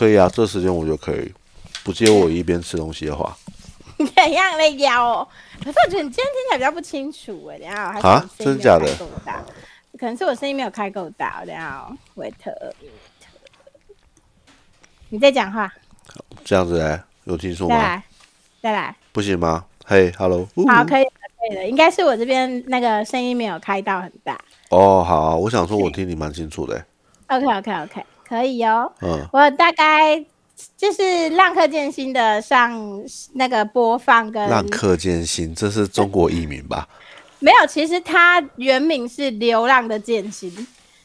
[0.00, 1.30] 可以啊，这时间我就可以，
[1.84, 3.36] 不接我一边吃东西的话。
[3.98, 5.28] 怎样的腰哦？
[5.62, 9.44] 可是我觉得你今天听起来比较不清楚哎，等下我还啊真假的够大，
[9.98, 12.50] 可能是我声音没有开够大，等下哦维特，
[15.10, 15.70] 你在讲话，
[16.46, 17.76] 这样子哎，有听说吗？
[17.76, 18.04] 再来，
[18.62, 19.66] 再来，不行吗？
[19.84, 24.40] 嘿，Hello，好，可以了，可以了，应该是我这边那个声音没有开到很大。
[24.70, 26.82] 哦，好啊、我想说，我听你蛮清楚的。
[27.26, 28.92] OK OK OK，可以哦。
[29.02, 30.24] 嗯，我大概
[30.76, 33.02] 就是浪客剑心的上
[33.34, 36.86] 那个播放跟浪客剑心，这是中国译名吧？
[37.40, 40.48] 没有，其实它原名是《流浪的剑心》，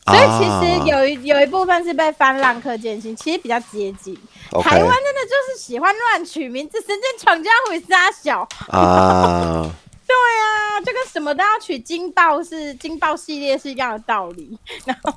[0.05, 4.13] 所以其啊实有一有一部分是被翻《浪客剑心》，其实比较接近。
[4.62, 8.48] 台湾真的就是喜欢乱取名字，神剑闯江湖杀小。
[8.68, 9.73] 啊，
[10.08, 14.58] 对啊，就跟什么都要取金豹是金豹系列是一样的道理。
[14.86, 15.13] 然后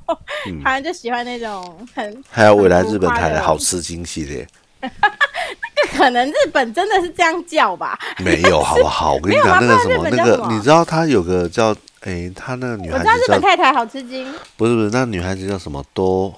[0.47, 4.47] 嗯台湾就喜欢那种很，还有未来日本台的的好吃惊系列，
[5.97, 7.99] 可能日本真的是这样叫吧？
[8.19, 9.15] 没有好不好？
[9.15, 15.85] 我跟你讲，那个什么，那个你知道他有个叫诶，他那个女孩我知道日本太太好吃惊，不是不是，那女孩子叫什么？
[15.93, 16.35] 多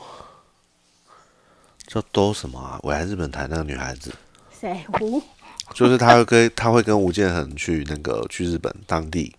[1.87, 2.81] 叫多什么啊？
[2.83, 4.13] 未来日本台那个女孩子，
[4.61, 5.23] 谁胡？
[5.75, 9.35] 就是他会跟他会跟吴建衡去那个去日本当地，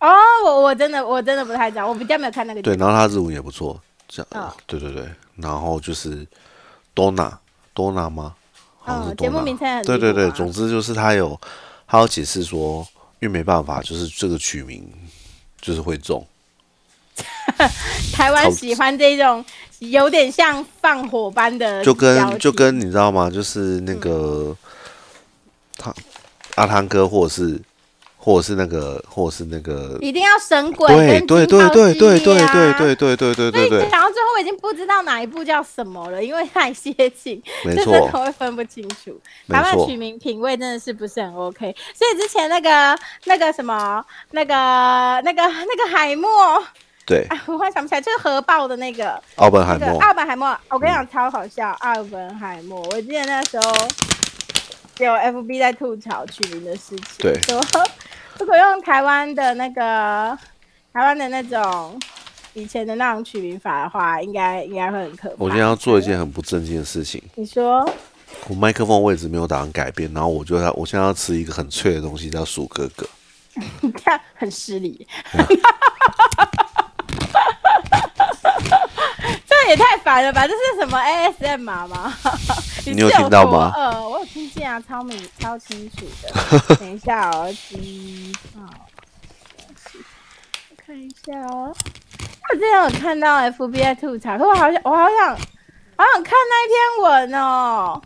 [0.00, 0.08] 哦，
[0.44, 6.26] 我我真的我真的不太讲，我比较没有看那个对，然后他日文也不错，这样、哦对对对，然后就是
[6.94, 7.38] 多娜
[7.72, 8.34] 多娜吗？
[9.16, 11.40] 节目名称很对对对，总之就是他有
[11.86, 12.86] 他有解释说，
[13.20, 14.86] 因为没办法，就是这个取名
[15.58, 16.22] 就是会中，
[18.12, 19.42] 台湾喜欢这种
[19.78, 23.30] 有点像放火般的就跟就跟你知道吗？
[23.30, 24.54] 就是那个、
[25.84, 25.94] 他
[26.54, 27.60] 阿汤哥，或者是
[28.16, 39.20] 或者是那个或者是那个，一定要神鬼对跟对对对对对对对对对对所对对，以讲到最后，我已经不知道哪一部叫什么了，因为太接近，没就真的错会分不清楚。
[39.48, 44.54] 台湾取名品味真的是不是很 OK，所以之前那个那个什么那个
[45.22, 46.30] 那个那个海默，
[47.04, 53.70] 对，哎，我忽然想不起来，就是核爆的那个奥本海默，那个奥本海默，我跟你讲超好笑，奥本海默，我记得那时候
[54.98, 57.60] 有 FB 在吐槽取名的事情，对说
[58.38, 60.36] 如果用台湾的那个
[60.92, 61.98] 台湾的那种
[62.52, 65.34] 以前的那种取名法的话，应该应该会很可怕。
[65.38, 67.88] 我今天要做一件很不正经的事情，你说
[68.48, 73.06] 我麦克风位置没有打算改变，然后我就要我现在要吃一个很脆的东西，叫鼠哥哥。
[73.82, 75.06] 你看很失礼，
[79.64, 80.46] 这也太烦了吧？
[80.46, 82.14] 这是什么 ASM 吗？
[82.84, 86.76] 你有听到吗呃，我有听见啊，超明超清楚的。
[86.76, 88.60] 等一下哦，机号，
[90.68, 91.74] 我看一下哦。
[92.50, 98.02] 我之前有看到 FBI 吐槽，可我好想，我好想，好想看那一篇文哦。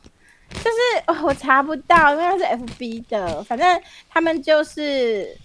[0.50, 5.36] 就是、哦、我查不到，因为它是 FB 的，反正他们就是，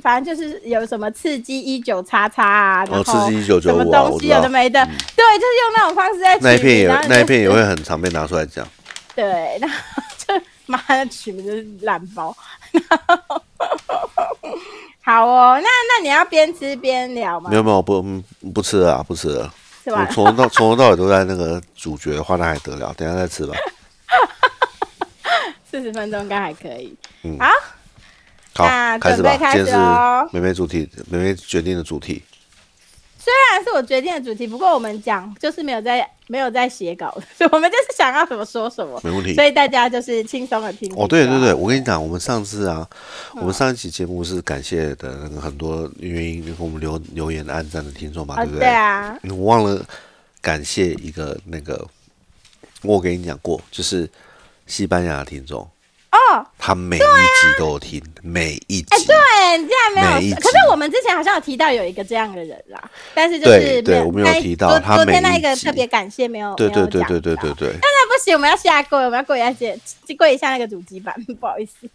[0.00, 4.84] 反正就是有什么刺激一九叉叉啊，然哦，后刺激一九九五啊，东西有的没的，
[5.16, 8.66] 对，就是用那种方式在取那一片也那一片也会很常被拿出来讲。
[9.14, 9.76] 对，然后
[10.16, 10.34] 就
[10.66, 12.34] 妈的取名就是烂包。
[15.02, 17.56] 好哦，那那你要边吃边聊吗没？
[17.56, 18.22] 有没有不嗯
[18.54, 19.52] 不吃了啊，不吃了。
[19.82, 20.14] 是吧我？
[20.14, 22.92] 从头到从头到尾都在那个主角的话，那还得了？
[22.96, 23.54] 等下再吃吧。
[25.70, 26.94] 四十分钟应该还可以。
[27.22, 27.46] 嗯好，
[28.98, 29.36] 开始吧。
[29.36, 32.22] 开始哦是妹妹主题，妹妹决定的主题。
[33.22, 39.34] 虽然是我决定的主题，不过我们讲就是没有在没有在写稿，所以我们就是想要什么说什么，没问题。
[39.34, 40.90] 所以大家就是轻松的听。
[40.96, 42.88] 哦，对对对，我跟你讲，我们上次啊，
[43.34, 43.40] 嗯。
[43.40, 48.60] 我们上一期节目是感谢的那个很多原因给我们留留言、按赞的听众嘛，啊，对不对？
[48.60, 49.84] 对啊，我忘了
[50.40, 51.86] 感谢一个那个，
[52.82, 54.08] 我有跟你讲过，就是
[54.66, 55.68] 西班牙的听众，
[56.10, 57.06] 哦，他每一集
[57.56, 58.88] 都有听，每一集。
[58.90, 60.36] 哎对，你竟然没有。
[60.36, 67.68] 可是我们之前好像有提到有一个这样的人啦，但是就对是没对我们有提到他每昨天那一个特别感谢没有，对对对对对对对。
[67.68, 69.80] 对，那不行，我们要下跪，我们要跪一下键，
[70.18, 71.88] 跪一下那个主机板，不好意思。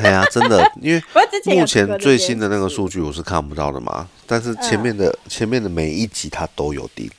[0.00, 1.02] 对呀，真的，因为
[1.54, 7.12] 目前最新的那个数据我是看不到的嘛，但是前面的前面的每一集他都有听，真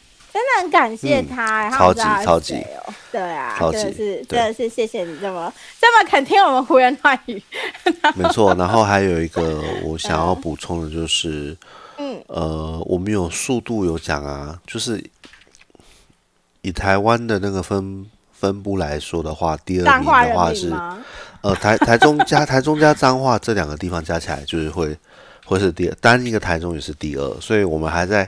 [0.56, 2.66] 的很感谢他、欸，嗯超级他超级
[3.12, 7.42] 对啊，超级真的是真的是谢谢你这么这么肯听我们胡言乱语。
[8.16, 8.54] 没错。
[8.56, 11.57] 然后还有一个我想要补充的就是，
[11.98, 15.04] 嗯，呃，我们有速度有讲啊，就是
[16.62, 20.74] 以台湾的那个分分布来说的话，第二名的话是？
[21.42, 24.94] 呃台台中加 台中加彰化这两个地方加起来就是会
[25.45, 28.28] 会是第二，单一个台中也是第二，所以我们还在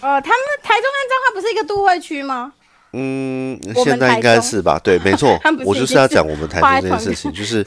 [0.00, 2.52] 哦，他们台中跟彰化不是一个都会区吗？
[2.92, 4.78] 嗯，现在应该是吧？
[4.82, 7.62] 对，没错 我就是要讲我们台中这件事情，就是，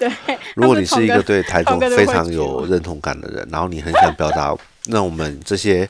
[0.55, 4.55] 如果你是一个对台中非常有认同感的人，然后你很想表达，
[4.87, 5.87] 让我们这些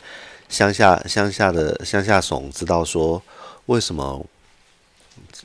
[0.50, 3.22] 乡下乡下的乡下怂知道说，
[3.68, 4.26] 为什么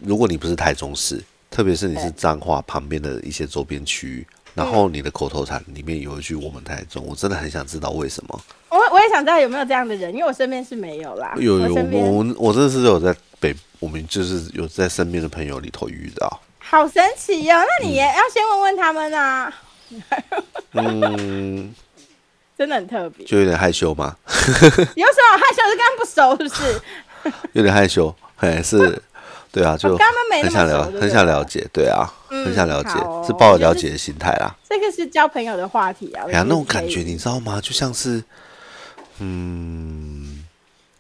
[0.03, 4.27] 如果你不是台中市，特别是你是彰化旁边的一些周边区域，
[4.57, 8.41] 然后你的口头禅里面有一句“我们台中”，我真的很想知道为什么。
[8.71, 11.35] 我我也想知道有没有这样的人，因为我身边是没有啦。
[11.37, 16.41] 有有我我我我真的是有在北，我们就是有在身边的朋友里头遇到。
[16.59, 17.61] 好神奇哦！
[17.61, 19.55] 那你也要先问问他们啊，
[20.73, 21.73] 嗯，
[22.59, 23.25] 真的很特别。
[23.25, 25.63] 就有点害羞吗， 有什么害羞？
[25.71, 26.81] 是跟他们不熟，是不是？
[27.53, 29.01] 有点害羞，嘿，是，
[29.53, 32.91] 对啊，就很想了很想了解，对啊，嗯很想了解
[33.27, 34.55] 是抱着了解的心态啦。
[34.69, 36.25] 这个是交朋友的话题啊。
[36.29, 37.61] 哎呀，那种感觉你知道吗？
[37.61, 38.23] 就像是，
[39.19, 40.45] 嗯，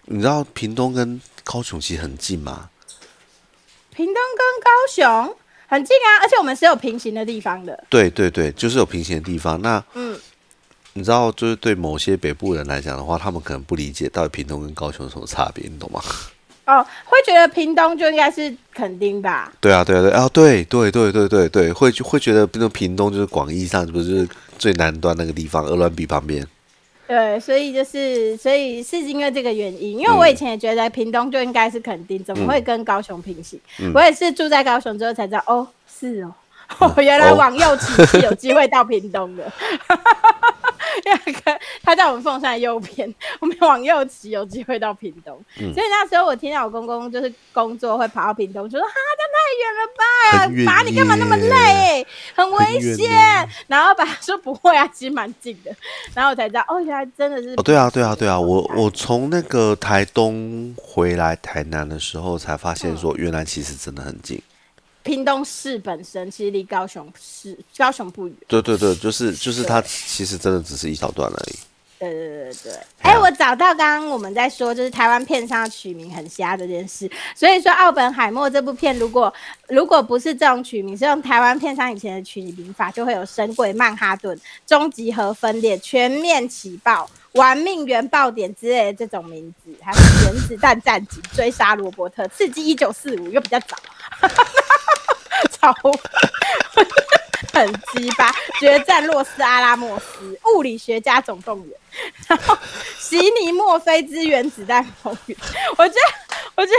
[0.07, 2.71] 你知道屏东跟高雄其实很近吗？
[3.95, 5.37] 屏东跟高雄
[5.69, 7.85] 很近啊，而且我们是有平行的地方的。
[7.91, 9.61] 对对对，就是有平行的地方。
[9.61, 10.19] 那嗯，
[10.95, 16.01] 你知道，就是对某些北部人来讲的话，他们可能不理解到底屏东跟高雄有什么差别，你懂吗？
[16.67, 19.53] 哦，会觉得屏东就应该是垦丁吧？
[19.61, 24.29] 对啊，对啊，对啊，对对对对对对，会会觉得那种屏东就是广义上不是就是
[24.59, 26.45] 最南端那个地方，鹅銮鼻旁边。
[27.07, 33.61] 对，所以就是，所以是因为这个原因，因为我以前也觉得屏东就应该是垦丁，怎么会跟高雄平行？
[33.79, 36.35] 嗯我也是住在高雄之后才知道，哦，是哦，
[36.81, 39.45] 哦， 原来哦往右骑是有机会到屏东的。
[41.05, 53.49] 因为他在我们凤山的右边，我们往右骑有机会到屏东，嗯所以那时候我听到我公公就是工作会跑到屏东，就说哈这太远了吧，很远爸你干嘛那么累，很危险。
[53.67, 55.71] 然后爸说不会啊，其实蛮近的。
[56.15, 64.41] 然后我才知道，哦，原来真的是哦，对啊，对啊，对啊，我我从那个台东回来台南的时候，才发现说，原来其实真的很近。
[65.07, 68.37] 屏东市本身其实离高雄市高雄不远。
[68.49, 71.57] 对对对，就是就是它其实真的只是一小段而已。
[71.99, 72.73] 对对对对。
[72.73, 79.33] 对，哎我找到刚刚我们在说，就是台湾片商的取名很瞎这件事，所以说《奥本海默》这部片，如果
[79.69, 84.37] 如果不是这种取名，是用台湾片商以前的取名法，就会有《神鬼曼哈顿》
[84.67, 87.09] 《终极核分裂》《全面起爆》
[87.41, 93.75] 《玩命原爆点》之类的这种名字，还有《原子弹战警》《追杀罗伯特》《刺激一九四五》又比较早，
[95.61, 95.75] 超
[97.53, 98.31] 很鸡巴，
[98.61, 101.79] 决战洛斯阿拉莫斯，物理学家总动员，
[102.29, 102.57] 然后
[102.99, 105.37] 悉尼墨菲之原子弹风云，
[105.79, 106.01] 我觉得，
[106.57, 106.79] 我觉得，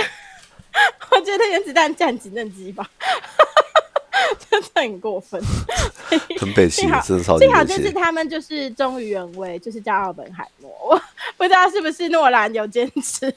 [1.12, 2.88] 我觉得原子弹战警更鸡巴，
[4.50, 5.42] 真的很过分。
[6.40, 7.64] 很北齐幸好，真的超级幸好。
[7.64, 10.70] 这次他们就是忠于原味，就是叫奥本海默。
[10.90, 11.02] 我
[11.38, 13.28] 不知道是不是诺兰有坚持，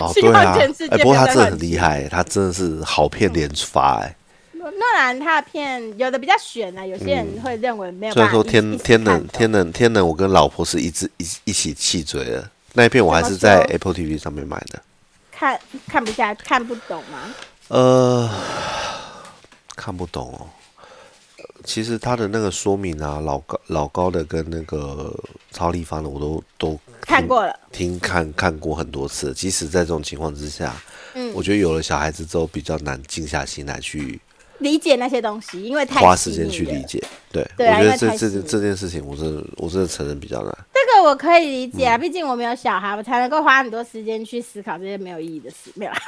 [0.00, 4.08] 哦， 希望对啊，全世界哎，不过他真的很厉害，他真的是好片连发哎。
[4.08, 4.25] 诺
[4.70, 12.50] 诺兰他的片有的比较悬啊，有些人会认为没有虽然说天天冷天冷天冷，我跟老婆是一直一一起气嘴的。
[12.72, 14.82] 那一片我还是在怎么说 Apple TV 上面买的。
[15.30, 17.34] 看看不下看不懂吗？
[17.68, 18.30] 呃，
[19.74, 20.40] 看不懂哦。
[21.38, 25.12] 呃其实他的那个说明啊，老高老高的跟那个
[25.50, 29.34] 超立方的，我都都看过了，听看看过很多次。
[29.34, 30.72] 即使在这种情况之下，
[31.14, 34.20] 嗯我觉得有了小孩子之后，比较难静下心来去
[34.58, 37.02] 理解那些东西，因为太花时间去理解。
[37.32, 40.58] 对，对啊我觉得这这这件事情，我真的我真的承认比较难。
[40.72, 45.98] 这个我可以理解嗯啊，毕竟我没有小孩，我才能够花很多时间去思考这些没有意义的事，没有啦，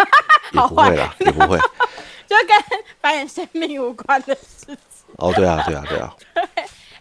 [0.52, 1.59] 也好坏不会啦，也不会。
[2.28, 4.76] 就跟繁衍生命无关的事情。
[5.17, 6.14] 哦，对啊，对啊，对啊。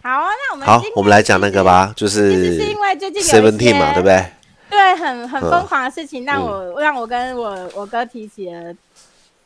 [0.01, 4.25] 好啊，那我们好，我们来讲那个吧，就是是因为最近有一 Seventeen 嘛，些对不对？
[4.69, 8.73] 对，很很嗯疯狂的事情，让我、让我跟我我哥提起了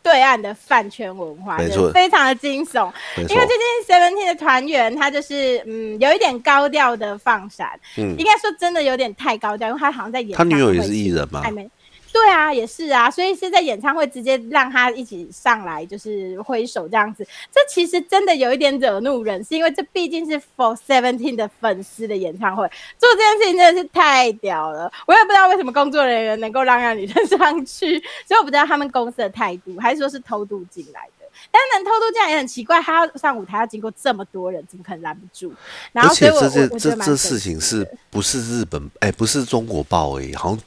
[0.04, 2.92] 对岸的饭圈文化，没错就非常的惊悚。
[3.18, 11.70] 因为最近 Seventeen 的团员，他就是嗯有一点高调的放闪，嗯应该说真的有点太高调，因为他好像在演他女友也是艺人嘛暧昧。
[12.14, 17.26] 对啊，也是啊，所以是在演唱会直接让他一起上来，就是挥手这样子。
[17.52, 24.92] 这其实真的有一点惹怒人，是因为这毕竟是 For Seventeen 的粉丝的演唱会，做这件事情真的是太屌了。
[25.08, 31.21] 我也不知道为什么工作人员能够让让女生 上去，所以我不知道他们公司的态度，还是说是偷渡进来的。
[31.50, 35.52] 但能偷渡这样也很奇怪，他要上舞台要经过这么多人，怎么可能拦不住？
[35.92, 38.92] 然而后所以我且这件这这事情是不是日本？
[39.00, 40.60] 哎，不是中国报而已，好像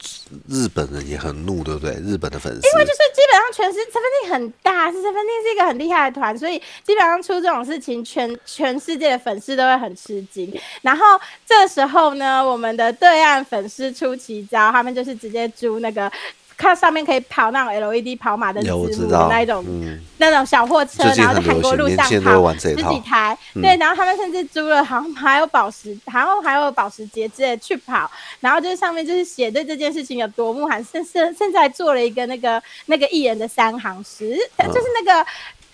[0.49, 1.95] 日本人也很怒，对不对？
[1.97, 10.53] 日本的粉丝，因为就是基本上全是 Seventeen 很大，是 Seventeen 是一个很厉害的团，所以基本上出这种事情，全全世界的粉丝都会很吃惊。
[10.83, 11.05] 然后
[11.47, 16.11] 这时候呢，我们的对岸粉丝出奇招，他们就是直接租那个
[16.57, 20.01] 看上面可以跑那种 LED 跑马灯字幕的那一种、嗯。
[20.19, 23.63] 那种小货车，然后在韩国路上跑十几台，嗯。
[23.63, 34.69] 对，然后他们甚至租了好像还有保时，然后还有保时捷之类去跑，然后就是上面就是写对这件事情有多么寒，甚甚甚至还做了一个那个那个艺人的三行诗，嗯。
[34.69, 35.27] 就是那个。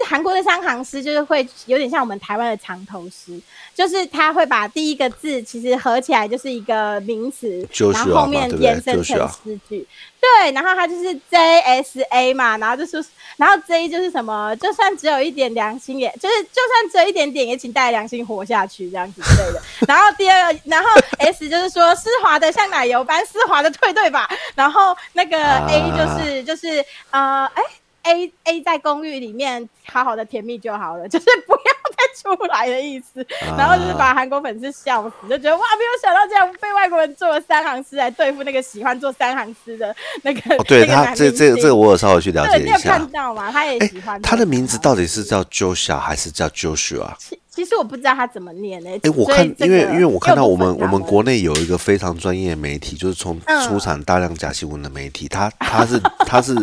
[0.07, 3.41] 韩国的三行诗就是会有点像我们台湾的长头诗，
[3.75, 9.87] 就是他会把第一个字其实合起来就是一个名词，就是然后后面延伸成诗句。
[10.21, 13.03] 对，然后它就是 J S A 嘛，然后就是，
[13.39, 19.63] 然后 J 就是什么，就算只有一点良心也，就是就算只有一点点，也请带良心活下去这样子之类的。
[19.89, 20.89] 然后第二个，然后
[21.21, 24.29] S 就是说丝滑的像奶油般丝滑的退对吧。
[24.55, 27.63] 然后那个 A 就是、就是呃，哎。
[28.03, 33.25] A A 在公寓里面好好的甜蜜就好了， 就是不要再出来的意思。
[33.57, 40.57] 然后就是把韩国粉丝笑死，就觉得哇，没有想到这样被外国人做了三行诗来对付那个喜欢做三行诗的那个。
[40.57, 43.07] 哦，对 他这这这个我有稍微去了对，你有解一下看。
[43.09, 43.51] 到吗？
[43.53, 47.13] 他也哎喜欢、，他的名字到底是叫 Joshua 还是叫 Joshua？
[47.61, 56.55] 其其实我不知道他怎么念呢、哎，我看，这个因为因为我看到我们我们国内有一个非常专业的媒体，就是从嗯出产大量假新闻的媒体，他他是他是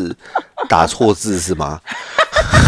[0.67, 1.79] 打错字是吗？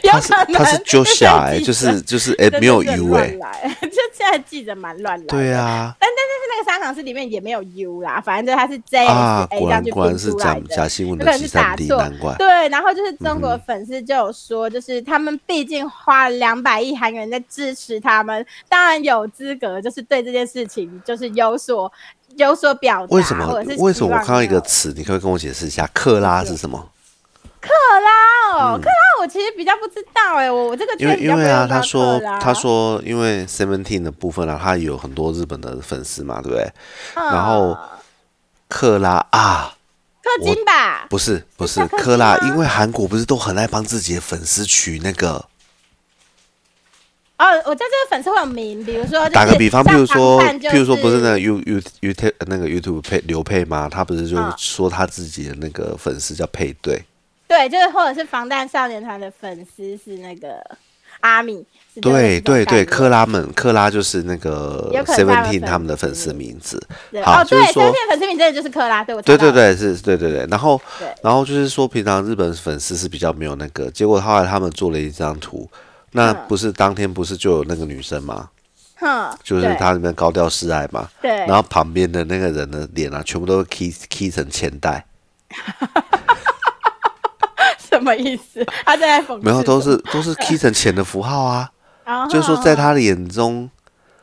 [0.08, 5.26] 有他是可能他是哎，记者就是就是哎没有 U 哎，哎， 就现在记着蛮乱来。
[5.26, 5.52] 对。
[5.52, 10.60] 啊但但但是那个三行诗里面也没有 U 啦，反正就是它是 J S 啊果然果然是出来的。
[10.60, 12.34] 讲假新闻有可能是打错难怪。
[12.36, 21.90] 对，然后就是中国粉丝就有说，就是他们毕竟花了两百亿韩元在支持他们，当然有资格，就是对这件事情就是有所
[22.36, 25.88] 有所表达，为什么为什么我看到一个词，你可不可以跟我解释一下？
[25.92, 26.88] 克拉是什么？
[27.60, 27.68] 克
[28.04, 28.80] 拉哦，嗯。
[28.80, 36.72] 克拉我其实比较不知道哎，我我这个因为因为啊，他说他说，因为 Seventeen 的部分啊，他有很多日本的粉丝嘛，对不对？
[37.14, 37.26] 嗯。
[37.26, 37.76] 然后
[38.68, 39.74] 克拉啊，
[40.22, 45.44] 氪金吧，不是不是克克拉，因为韩国不是都很爱帮自己的粉丝取那个，
[47.38, 52.14] 哦，我在这个粉丝会有名，比如说就是打个比方，譬如说譬如说不是那个 You You You
[52.46, 53.88] 那个 YouTube 配刘佩吗？
[53.90, 54.54] 他不是就嗯。
[54.56, 57.02] 说他自己的那个粉丝叫配对，
[57.50, 60.64] 对，就是或者是防弹少年团的粉丝是那个
[61.18, 61.66] 阿米，
[62.00, 66.80] 对对对，克拉们克拉就是那个 Seventeen 他们的粉丝丝名字。
[67.24, 70.46] 哦，对，就是说三片粉丝名真的就是克拉，对我查到了，对对对，是，对对对。
[70.48, 70.80] 然后，
[71.24, 75.68] 然后就是说，平常日本粉丝是比较没有那个，结果后来他们做了一张图，
[76.12, 78.48] 那嗯不是当天不是就有那个女生吗？
[79.00, 85.04] 哼，就是他那边高调示爱嘛，对，然后旁边的那个人的脸啊，全部都是 key key 成钱袋，
[88.00, 88.64] 什么意思？
[88.84, 91.70] 他在讽刺没有，都，是都是 key 成钱的符号啊。
[92.28, 93.70] 就是说，在他的眼中，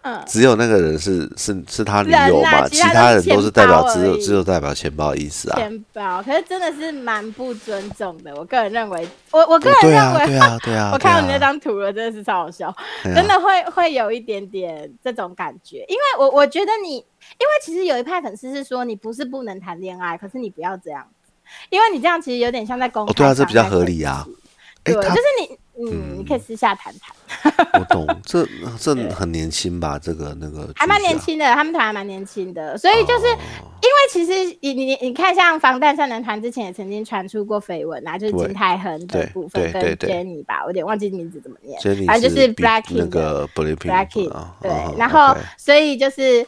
[0.01, 5.55] 嗯，只有那个人是是是他女人友嘛，啊其他人都是代表只有只有代表钱包的意思啊。
[5.55, 8.36] 钱包，可是真的是蛮不尊重的。
[8.36, 10.91] 我个人认为，我我个人认为，对啊，对啊。
[10.93, 17.05] 我看到你那张图了，真的是超好笑，啊真的会会有一点点这种感觉，因为我我觉得你，因为
[17.63, 21.17] 其实有一派粉丝是说你不是不能谈恋爱，可是你不要这样子，
[21.70, 24.25] 因为你这样其实有点像在公开哦，对啊，这比较合理啊。
[24.84, 28.48] 哎，就是你，嗯，你可以私下谈谈，我懂， 这
[28.80, 30.00] 这很年轻吧？
[30.00, 33.38] 这个那个还蛮年轻的，他们团还蛮年轻的，所以就是、哦
[33.80, 44.30] 因为其实你你你看，像防弹少年团之前也曾经传出过绯闻啊，就是金泰亨的部分跟 Jenny 吧，我有点忘记名字怎么念反正就是比 Blackpink 那的个 Blackpink
[44.62, 46.48] 对嗯，然后所以就是。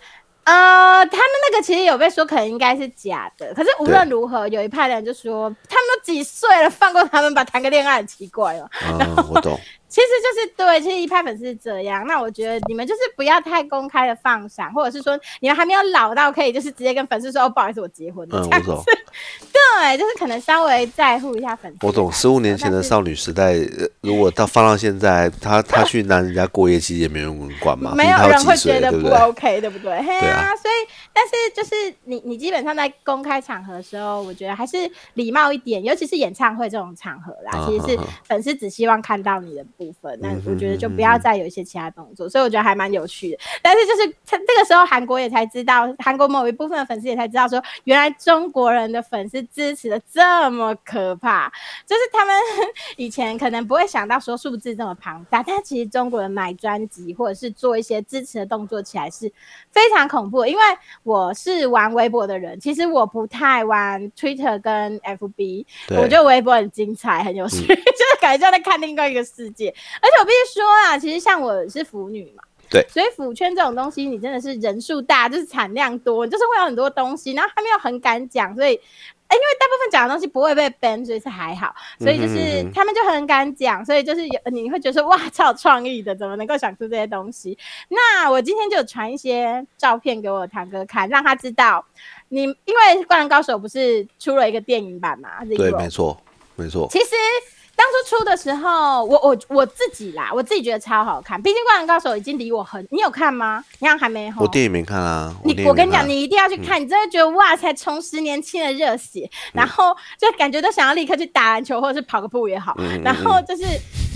[0.49, 8.67] 呃，他们那个其实有被说可能应该是假的，可是无论如何，有一派的人就说他们都几岁了，放过他们吧，谈个恋爱很奇怪哦。
[8.99, 9.59] 嗯，我懂。
[9.89, 12.05] 其实就是对，其实一派粉丝是这样。
[12.05, 18.39] 那我觉得你们就是不要太公开的放闪，或者是说你们还没有老到可以就是直接跟粉丝说哦，不好意思，我结婚了。
[18.39, 18.83] 嗯，我懂，
[19.51, 21.85] 对，就是可能稍微在乎一下粉丝。
[21.85, 22.11] 我懂。
[22.11, 27.93] 十五年前的少女时代，呃如果到放到现在，她她去男人家过夜，其实也没人管嘛。
[27.95, 29.97] 没有人会觉得不？OK，对不对？
[30.01, 34.77] 嘿对啊所以但是就是你你基本上在公开场合的时候，我觉得还是
[35.13, 43.37] 礼貌一点，尤其是演唱会这种场合啦，嗯其实是粉丝只希望看到你的部分，那嗯我觉得就嗯不要再有一些其他动作，所以我觉得还蛮有趣的。
[43.61, 51.47] 但是就是他这个时候韩国也才知道，韩国某一部分的粉丝也才知道说，原来中国人的粉丝支持的这么可怕，
[51.87, 52.35] 就是他们
[52.97, 59.31] 以前可能不会想到说数字这么庞大，但其实中国人买专辑或者是做一些支持的动作起来是
[59.71, 60.49] 非常恐怖的。
[60.49, 60.61] 因为
[61.03, 69.68] 我是玩微博的人，其实我不太玩 Twitter 跟 FB，我觉得微博很精彩，很有趣， 就是感觉像在看另外一个世界。
[70.01, 72.43] 而且我必须说啊，其实像我是腐女嘛。
[72.71, 87.57] 对所以腐圈这种东西，你真的是人数大，就是产量多，你就是会有很多东西，然后他们又很敢讲，所以哎因为大部分讲的东西不会被 ban，所以是还好，所以就是他们就很敢讲，所以就是有你会觉得说哇，超有创意的，怎么能够想出这些东西？
[87.87, 91.83] 那我今天就传一些照片给我堂哥看，让他知道
[92.27, 95.43] 你，因为《灌篮高手》不是出了一个电影版嘛？
[95.57, 96.15] 对，没错，
[96.55, 96.87] 没错。
[96.91, 97.15] 其实。
[97.79, 101.41] 当初出的时候，我我我自己啦，我自己觉得超好看。
[101.41, 103.63] 毕竟《灌篮高手》已经离我很，你有看吗？
[103.79, 104.29] 你看还没？
[104.37, 105.33] 我电影没看啊。
[105.45, 112.75] 你我跟你讲，你一定要去看，你真的觉得哇才重拾年轻的热血，然后就感觉都想要立刻去打篮球或者是跑个步也好。
[113.01, 113.63] 然后就是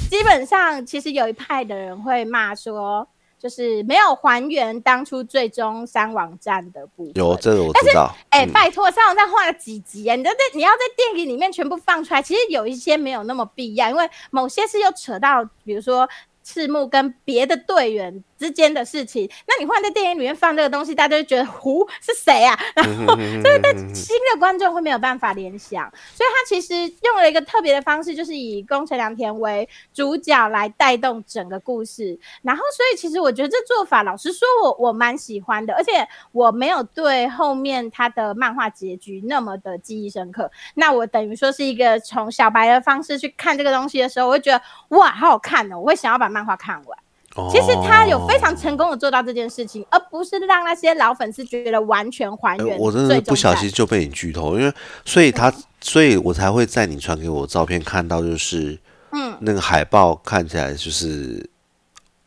[0.10, 3.08] 基本上，其实有一派的人会骂说。
[3.44, 7.14] 就是没有还原当初最终三网站的部分。
[7.16, 8.16] 有这个我知道。
[8.30, 10.16] 哎，拜托，三网站画了几集啊？
[10.16, 16.08] 你在你要在电影里面全部放出来，其实有一些没有那么必要，因为某些是又扯到，比如说
[16.42, 18.24] 赤木跟别的队员。
[18.44, 22.60] 之间的事情，那你忽然在电影里面放这个东西，大家就觉得胡是谁啊？
[22.76, 26.74] 然后， 所以在新的观众会没有办法联想，所以他其实
[27.04, 32.20] 用了一个特别的方式，就是以宫城良田为主角来带动整个故事。
[32.42, 40.52] 然后，所以其实我觉得这做法，老实说，我我蛮喜欢的，而且我没有对后面他的漫画结局那么的记忆深刻。
[40.76, 45.80] 那我等于说是一个从小白的方式去看这个东西的时候，我会觉得哇，好好看哦！
[45.80, 47.00] 我会想要把漫画看完。
[47.50, 52.78] 其实他有非常成功的做到这件事情，而不是让那些老粉丝觉得完全还原。
[52.78, 54.72] 我真的不小心就被你剧透，因为
[55.04, 58.78] 所以他，所以我才会在你传给我的照片看到，就是
[59.13, 61.50] 嗯，那个海报看起来就是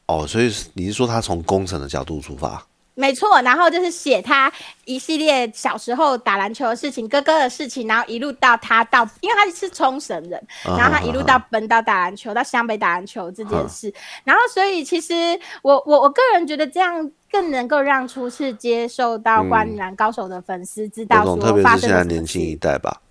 [0.06, 2.66] 哦，所以你是说他从工程的角度出发？
[2.98, 4.50] 没错，然后就是写他
[4.86, 13.92] 一系列小时候打篮球的事情，哥哥的事情，然后一路到他到，因为他是冲绳人，然后他一路到本到打篮球，到湘北打篮球这件事，
[14.24, 15.14] 然后所以其实
[15.62, 23.02] 我我我个人觉得这样更能够让初次接受到灌篮高手的粉丝知道说发生的年轻一代吧。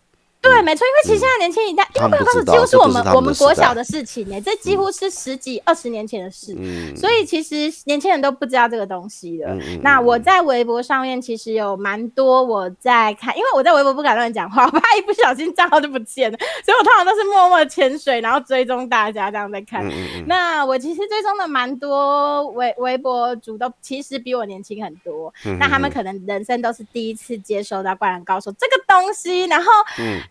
[0.46, 6.56] 对，没错，因为其实现在年轻一代，因为《灌篮高手》几乎是我们我们国小的事情呢，这几乎是十几二十年前的事，
[6.96, 9.58] 所以其实年轻人都不知道这个东西了。
[9.82, 19.84] 那我在微博上面其实有蛮多我在看，因为我在微博不敢乱讲话，我怕一不小心账号就不见了，所以我通常都是默默潜水，然后追踪大家这样在看。
[20.28, 29.72] 那我其实追踪的蛮多微微博主都其实比我年轻很多，那他们可能人生都是第一次接收到《灌篮高手》这个东西，然后。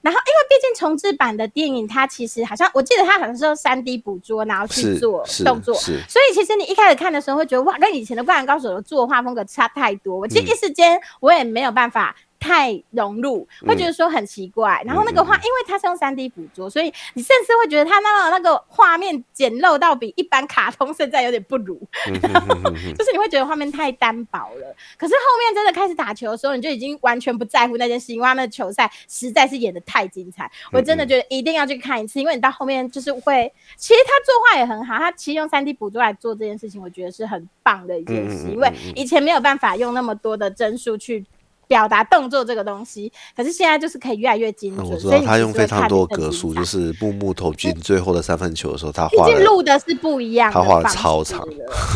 [0.04, 10.18] 然后，因为毕竟重制版的电影，它其实好像我记得它好像是用三 D 捕捉，然后去做动作，所以其实你一开始看的时候会觉得哇，跟以前的《灌篮高手》的作画风格差太多。
[10.18, 12.14] 我其实一时间我也没有办法。
[12.44, 14.82] 太融入，会觉得说很奇怪。
[14.84, 21.80] 然后那个画，因为它是用三 D 捕捉，所以你甚至会觉得它那个那个画面简陋到比一般卡通现在有点不如。
[22.04, 24.76] 就是你会觉得画面太单薄了。
[24.98, 30.50] 可是后面真的开始打球的时候，你就已经完全不在乎那件事情，因为他们的球赛实在是演的太精彩。
[30.70, 41.24] 我真的觉得一定要去看一次，因为你到后面就是会，其实他作画也很好，他其实用三 D 捕捉来做这件事情，我觉得是很棒的一件事，因为以前没有办法用那么多的帧数去。
[41.66, 44.88] 表达动作这个东西，可是现在就是可以越来越精准。
[44.88, 51.46] 我知道他用非常多格数，就是木木投进最后的三分球的时候，他画录的是不一样，他画的超长。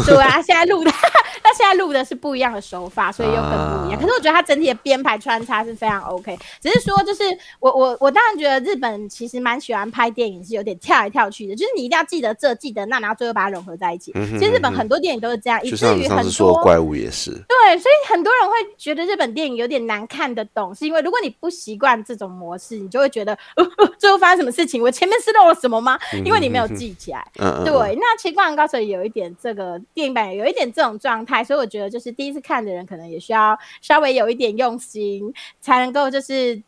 [0.07, 0.91] 对啊，现在录的，
[1.43, 4.01] 他现在录的是不一样的手法， 所以又更不一样。
[4.01, 7.23] 可是我觉得他整体的编排穿插是非常 OK，只是说就是
[7.61, 14.13] 我我我当然觉得日本其实蛮喜欢拍电影，是有点跳来跳去的，就是你一定要记得这记得那，然后最后把它融合在一起。
[14.39, 17.31] 其实日本很多电影都是这样，以至于很多怪物也是。
[17.31, 25.99] 对，所以很多人会觉得日本电影有点难看得懂，是因为如果你不习惯这种模式，你就会觉得 呃最后发生什么事情，我前面是漏了什么吗？
[26.25, 27.27] 因为你没有记起来。
[27.35, 36.61] 对，那《奇幻高手》有一点这个电影版有一点这种状态，所以我觉得就是第一次看的人可能也需要稍微有一点用心，才能够就是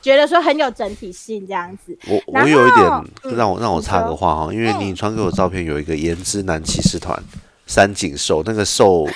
[0.00, 1.96] 觉得说很有整体性这样子。
[2.08, 7.22] 我我有一点让我让我插个话哈，因为你传给我照片有一个颜值男骑士团
[7.66, 9.06] 三井寿，那个寿。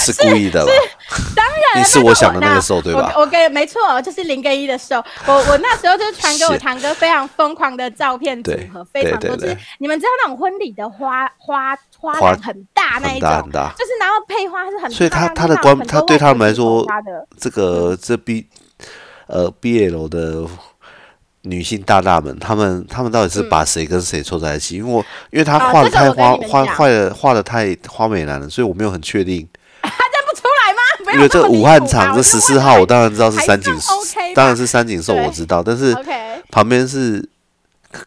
[0.00, 0.72] 是故意的吧？
[1.36, 3.12] 当然，是我想的那个瘦对吧？
[3.16, 5.02] 我跟没错，就是零跟一的瘦。
[5.26, 9.36] 我我那时候就传给我堂哥非常疯狂的照片组合，非常多。
[9.36, 14.90] 就是你们知道那种婚礼的花花花篮很大那一种，就是然后配花是很。
[14.90, 16.86] 所以他他的观他对他们来说，
[17.38, 18.46] 这个这 B
[19.26, 20.46] 呃 BL 的
[21.42, 24.76] 女性大大们，他们他们到底是把谁跟谁凑在一起？
[24.76, 29.48] 因为我因为他画的太花花画的画的太花美男了，所以我没有很确定。
[31.14, 33.74] 因为这武汉场这十四号，我当然知道是三井，
[34.34, 35.62] 当然是三井寿，我知道。
[35.62, 35.94] 但是
[36.50, 37.26] 旁边是，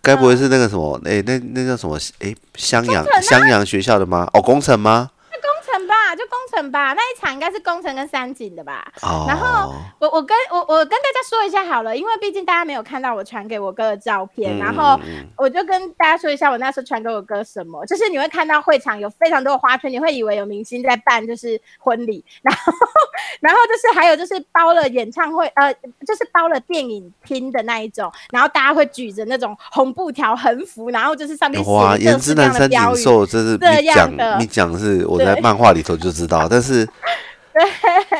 [0.01, 0.99] 该不会是那个什么？
[1.05, 1.97] 哎，那那叫什么？
[2.19, 4.27] 哎，襄阳襄阳学校的吗？
[4.33, 5.09] 哦，工程吗？
[5.31, 6.15] 是工程吧？
[6.15, 8.85] 就工工程吧，那一场应该是工程跟三井的吧。
[9.01, 9.25] 哦。
[9.27, 14.99] 然后我我跟我我跟大家说一下好了，因为毕竟大家没有看到我传给我哥的照片，然后
[15.37, 22.73] 我就跟大家说一下我那时候传给我哥什么，就是你会看到会场有非常多的花圈，你会以为有明星在办就是婚礼，然后
[23.39, 25.73] 然后就是还有就是包了演唱会，呃，
[26.05, 34.37] 就是包了电影厅的那一种，然后大家会举着那种红布条横幅，然后就是上面写各式各样的标语，这是这样的。
[34.39, 36.85] 你讲是我在漫画里头就知道，但是，
[37.53, 37.63] 对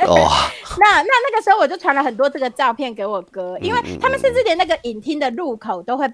[0.08, 0.28] 哦，
[0.80, 6.12] 那那那个时候我就传了很多这个照片给我哥，因为他们甚至连那个影厅的入口都会。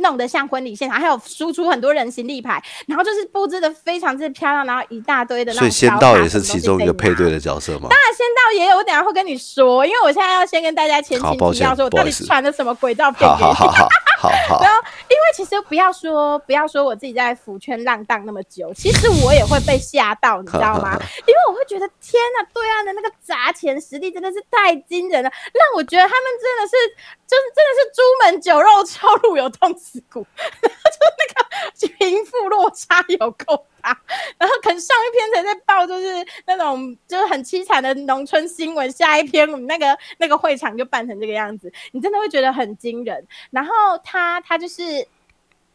[0.00, 5.58] 弄得像婚礼现场，还有输出很多人形立牌，然后就是布置的非常之漂亮，然后一大堆的那种。
[5.58, 7.88] 所以仙道也是其中一个配对的角色吗？
[7.90, 13.52] 当然，仙道也有，我等下会跟你说，因为我现在要先跟大家前情提要，说我到底传的什么鬼照片给你。
[13.52, 13.88] 好好，
[14.22, 20.98] 然后因为其实不要说不要说我自己在福圈浪荡那么久，其实我也会被吓到，你知道吗？
[21.26, 26.72] 因为我会觉得天呐，对岸的那个砸钱实力真的是太惊人了，让我觉得他们真的是
[27.26, 30.26] 就是真的是朱门酒肉臭，路有冻死骨，
[30.62, 30.68] 就
[31.18, 33.77] 那个贫富落差有够大。
[34.38, 39.86] 然后可能上一篇才在报，就是那种就是很凄惨的农村新闻，下一篇我们那个
[40.18, 43.26] 那个会场就办成这个样子，你真的会觉得很惊人。
[43.50, 43.72] 然后。
[44.04, 44.82] 他他就是，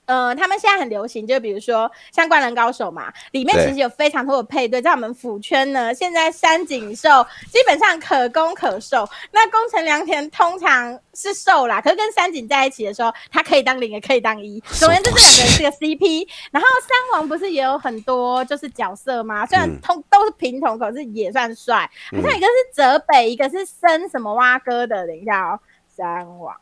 [0.06, 16.28] 呃，他们现在很流行，就比如说像《灌篮高手》嘛，里面其实有非常多的配对，在我们府圈呢，现在山井寿基本上可攻可受，那宫城良田通常是受啦，可是跟山井在一起的时候，他可以当零也可以当一，总而言之，这两个人是个 CP。
[16.52, 19.46] 然后三王不是也有很多就是角色吗？
[19.46, 21.90] 虽然通都是平头，可是也算帅。
[22.12, 26.56] 好像一个是泽北，一个是森什么蛙哥的，等一下哦，三王。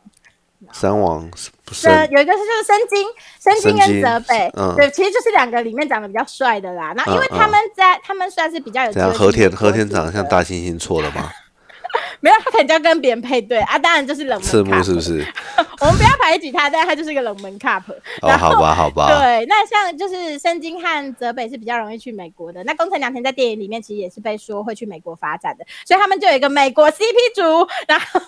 [0.72, 1.28] 三王
[1.72, 3.06] 是有一个是就是申金，
[3.40, 6.92] 申金跟泽北，对，其实就是两个里面长得比较帅的啦。
[6.96, 8.92] 那因为他们在他们算是比较有。
[8.92, 11.30] 这样和田和田长得像大猩猩错了吗？
[12.20, 13.76] 没有，他肯定就要跟别人配对啊。
[13.78, 14.48] 当然就是冷门。
[14.48, 15.26] 赤木是不是？
[15.80, 17.82] 我们不要排挤他，但他就是一个冷门 cup。
[18.22, 19.08] 哦，好吧，好吧。
[19.08, 22.62] 对，那像就是申金和泽北是比较容易去美国的。
[22.64, 27.42] 那宫城良田在电影里面其实也是被说会去美国发展的，所以他们就有一个美国 CP 组，
[27.88, 28.20] 然后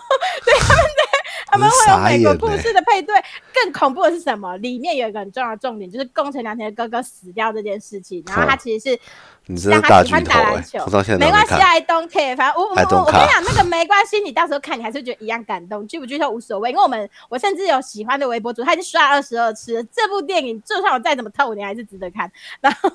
[0.44, 1.13] 对他们在。
[1.54, 3.14] 他们会有美国故事的配对，
[3.54, 4.56] 更恐怖的是什么？
[4.56, 8.22] 里面有一个很重要的重点，就是宫城良田的哥哥死掉这件事情。
[8.26, 8.98] 然后他其实
[9.56, 10.84] 是让他喜欢打篮球，
[11.18, 12.36] 没关系，I don't care。
[12.36, 16.70] 反正我我我跟你讲，那个没关系，你到时候看你还是觉得一样感动，剧不剧透无所谓。
[16.70, 19.84] 因为我们我甚至有喜欢的微博主，他已经刷二十二次了。
[19.92, 22.28] 这部电影就算我再怎么透，你还是值得看。
[22.60, 22.90] 然后。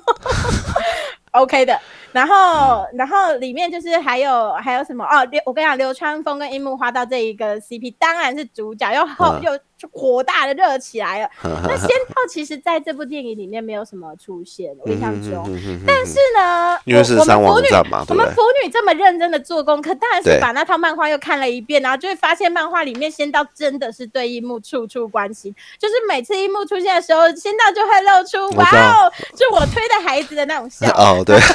[1.32, 1.78] OK 的，
[2.12, 5.26] 然后，然后里面就是还有还有什么哦？
[5.46, 9.58] 我跟你讲，流川枫跟樱木花道这一个 CP 当然是主角，又后又。
[9.80, 11.30] 就火大的热起来了。
[11.42, 15.42] 那仙道其实在这部电影里面没有什么出现，我印象中。
[15.86, 30.86] 但是呢，因为是三王战嘛，我们腐女这么认真的做功课，当然是把那套漫画又看了一遍，然后就会发现漫画里面仙道真的是对樱木处处关心，就是每次樱木出现的时候，仙道就会露出哇哦，就我推的孩子的那种笑。
[30.90, 31.40] 哦，对。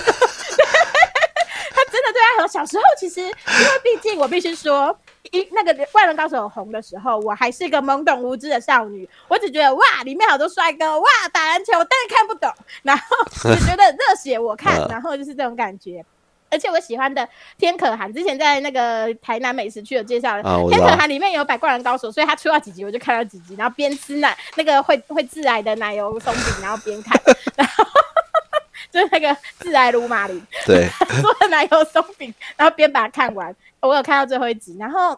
[1.75, 3.31] 他真的对他很小时候，其实因为
[3.83, 4.97] 毕竟我必须说。
[5.31, 12.51] 一那个《灌篮高手》红的时候，我还是一个懵懂无知的少女，我只觉得哇，里面好多帅哥，哇，打篮球，但是看不懂，
[12.83, 13.03] 然后
[13.55, 16.03] 只觉得热血，我看，然后就是这种感觉。
[16.51, 27.19] 而且我喜欢的天可汗，之前在那个台南美食区有介绍，天可汗里面有摆《灌篮高手》，所以他出到几集我就看到几集，然后边吃奶那个会会致癌的奶油松饼，然后边看，
[27.57, 27.83] 然后
[28.91, 30.87] 就是那个致癌鲁马林对
[31.21, 33.53] 做的奶油松饼，然后边把它看完。
[33.87, 35.17] 我有看到最后一集，然后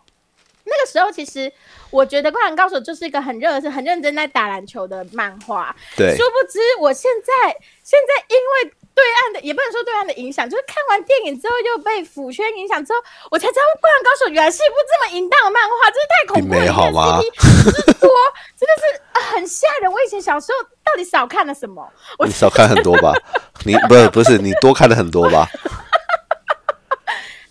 [0.64, 1.52] 那个时候其实
[1.90, 5.76] 我觉得《灌篮高手》就是一个很热、是很认真在打篮球的漫画。
[5.96, 7.52] 对，殊不知我现在
[7.84, 13.00] 现在因为对岸的也不能说对岸的影响，就是看完电影之后又被腐圈影响之后，
[13.32, 16.74] 我才知道《灌篮高手》原来是一部这么淫荡的漫画，真是太恐怖了。
[16.74, 17.22] 好吗？
[17.22, 18.10] 是多
[18.58, 19.92] 真的是很吓人。
[19.92, 21.88] 我以前小时候到底少看了什么？
[22.26, 23.14] 你少看很多吧？
[23.66, 25.48] 你不是不是你多看了很多吧？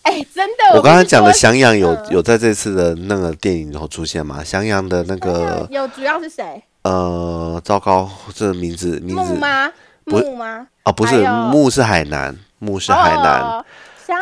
[0.06, 0.76] 哎，真的！
[0.76, 4.42] 我刚刚讲的翔阳有有在这次的那个电影里头出现吗？
[4.44, 6.62] 翔阳的那个有，主要是谁？
[6.82, 9.68] 呃，糟糕，这名字名字吗？
[10.04, 10.68] 木吗？
[10.84, 13.64] 哦，不是木是海南，木是海南。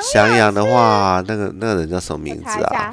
[0.01, 2.90] 翔阳的话，那个那个人叫什么名字啊？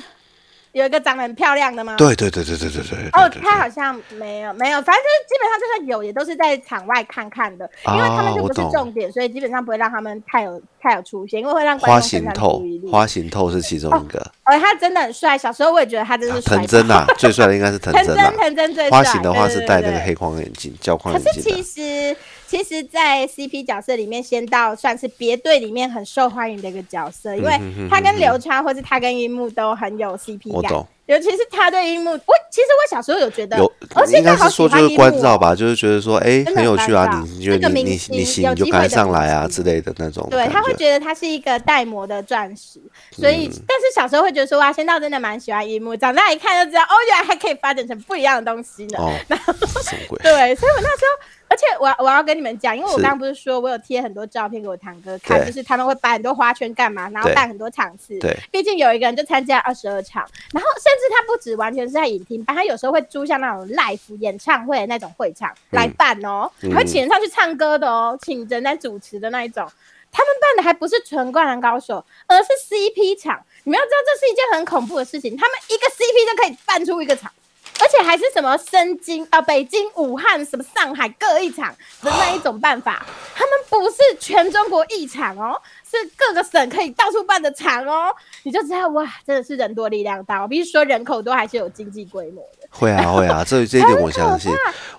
[0.74, 1.96] 有一个长得很漂亮的吗？
[1.98, 3.10] 对对对对对对对。
[3.14, 14.20] 哦，他好像没有没有，反正就是基本上就算有，也都是在场外看看的，因为他们就不是重点，所以基本上不会让他们太有太有出现，因为会让花形透花形透是其中一个。
[14.46, 18.06] 哦，他真的很帅，小时候我也觉得他真是藤真啊， 最帅的应该是藤真。
[18.06, 18.98] 藤真藤真最帅。
[18.98, 21.44] 花形的话是戴那个黑框眼镜，胶框眼镜。
[21.44, 22.16] 可是其实。
[22.52, 27.58] 其实，在 CP 角色里面，仙道算是别队里面很受欢迎的一个角色，因为
[27.90, 30.86] 他跟流川或是他跟樱木都很有 CP 感。
[31.12, 33.70] 尤其是他对樱木，我其实我小时候有觉得，有，
[34.16, 40.26] 应该是说就是关照吧，就是觉得说，哎，很有趣啊，你觉得你你你行就赶上来啊之类的那种。
[40.32, 42.80] 对，他会觉得他是一个带魔的钻石，
[43.12, 48.98] 所以，但是小时候会觉得说，哇，仙道真的蛮喜欢樱木，长大一看就知道，哦，原来还可以发展成不一样的东西呢。
[48.98, 50.18] 哦， 什么鬼？
[50.24, 51.28] 对，所以我那时候。
[51.52, 58.18] 而且我我要跟你们讲，因为我刚刚不是说我有贴很多照片给我堂哥看，就是他们会摆很多花圈干嘛，然后办很多场次。
[58.20, 69.68] 对，毕竟有一个人就参加二十二场，然后甚至他不止完全是在影厅办，他有时候会租像那种 live 演唱会的那种会场来办哦，还会请人上去唱歌的哦，请人来主持的那一种。
[70.14, 73.42] 他们办的还不是纯灌篮高手，而是 CP 场。
[73.64, 77.32] 你们要知道，这是一件很恐怖的事情，他们一个 CP 就可以办出一个场。
[77.80, 85.60] 而且还是什么深京啊、北京、武汉、什么上海各一场的那一种办法，他们不是全中国一场哦，
[85.92, 88.08] 是各个省可以到处办的场哦，
[88.44, 90.42] 你就知道哇，真的是人多力量大。
[90.42, 92.68] 我必须说，人口多还是有经济规模的。
[92.70, 94.50] 会啊会啊，这这一点我相信。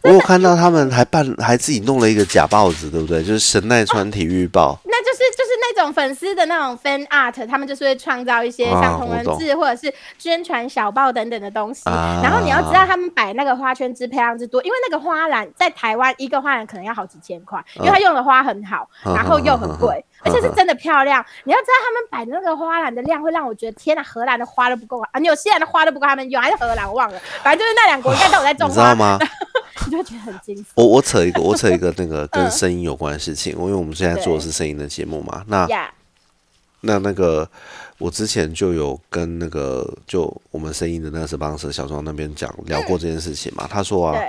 [0.03, 3.25] 我有看到他们还办，还自己弄了一个假报纸，对不对？
[3.25, 4.79] 就是神奈川体育报。
[4.85, 11.83] 那就是就是那种粉丝的那种 fan art，他们就是会创造一些像同人志或者是宣传小报等等的东西。
[11.87, 21.25] 然后你要知道，他们摆那个花圈支配量之多，因为那个花篮在台湾一个花篮可能要好几千块，因为他用的花很好，然后又很贵，而且是真的漂亮。
[21.45, 28.75] 你要知道，他们摆的那个花篮的量，会让我觉得天呐，荷兰的花都不够啊，纽西兰的花都不够他们有，还是荷兰我忘了，反正就是那两国应该都有在种花。
[28.75, 29.19] 你知道吗？
[29.87, 30.65] 你 就觉得很惊喜。
[30.75, 35.45] 我我扯一个，我扯一个 那个跟声音有关的事情，因为我们现在做的是声音的节目嘛。
[35.49, 35.67] 那
[36.85, 37.49] 那那个，
[37.99, 43.69] 我之前就有跟那个就我们声音的那个 sponsor 小庄那边讲聊过这件事情嘛。
[43.71, 44.21] 他说啊，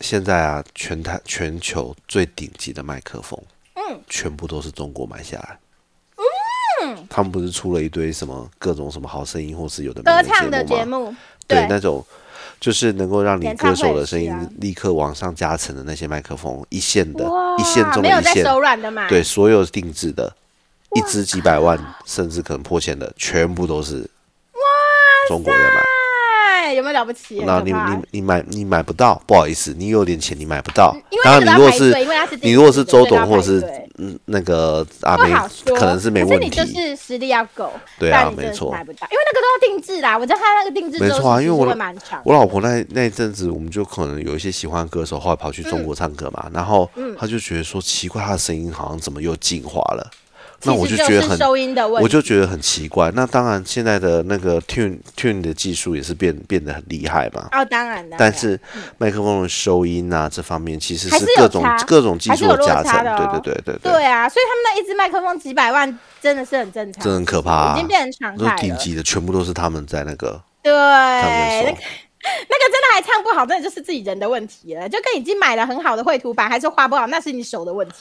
[0.00, 3.38] 现在啊，全台全球最顶级的麦克风，
[3.90, 5.58] 嗯，全部都是中国买下来。
[6.82, 11.14] 嗯，他们不是出了一堆什么各种什么好声音，或是有的歌唱的节目，
[11.46, 12.04] 对那种。
[12.58, 17.24] 就是能够让你歌手的声音立刻往上加成的那些麦克风，一线的，
[17.58, 18.44] 一线中一线，
[19.08, 20.30] 对，所有定制的，
[20.94, 24.60] 一支几百万，甚至可能破千的，全部都是哇，
[25.28, 25.89] 中国人买。
[26.74, 27.42] 有没有了不起？
[27.46, 30.96] 那你你你买你买不到，不好意思，你有点钱你买不到。
[31.24, 31.94] 当然你如果是
[32.42, 33.60] 你如果是周董或者是
[33.98, 35.32] 嗯那个阿妹，
[35.74, 36.48] 可能是没问题。
[36.50, 38.70] 可是你就是实力要够，对啊，没错。
[38.70, 40.16] 买不到，因为那个都要定制啦。
[40.16, 41.70] 我知道他那个定制没错啊，因为我。
[42.24, 50.10] 我老婆那那一阵子，我们就可能有一些喜欢歌手，后来跑去中国唱歌嘛，然后他就觉得说奇怪，他的声音好像怎么又进化了。
[50.64, 51.38] 那我就觉得很，
[52.02, 53.10] 我就觉得很奇怪。
[53.14, 57.48] 那当然，现在的那个 tune tune 的技术也是变变得很厉害嘛。
[57.52, 58.16] 哦，当然的。
[58.18, 58.60] 但是
[58.98, 62.92] 麦克风的收音啊，这方面其实是各种各种技术的加成。
[63.02, 63.92] 对对对对对。
[63.92, 67.02] 对啊，所以他们那一支麦克风几百万，真的是很正常。
[67.02, 70.40] 真的很可怕，已经变成常态顶级的全部都是他们在那个。
[70.62, 71.74] 对。
[72.48, 74.88] 那个真的还唱不好，真的就是自己人的问题了。
[74.88, 77.94] 就跟已经买了很好的绘图板，还是画不好，那是你手的问题。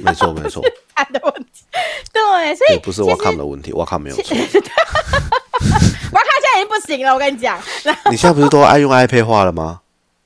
[0.00, 0.62] 没 错没错，
[0.94, 1.64] 他的问题。
[2.12, 4.22] 对，所以不是我看的问题，我看没有错。
[4.32, 7.60] 我看现在已经不行了，我跟你讲。
[8.10, 9.80] 你现在不是都爱用 iPad 画了吗？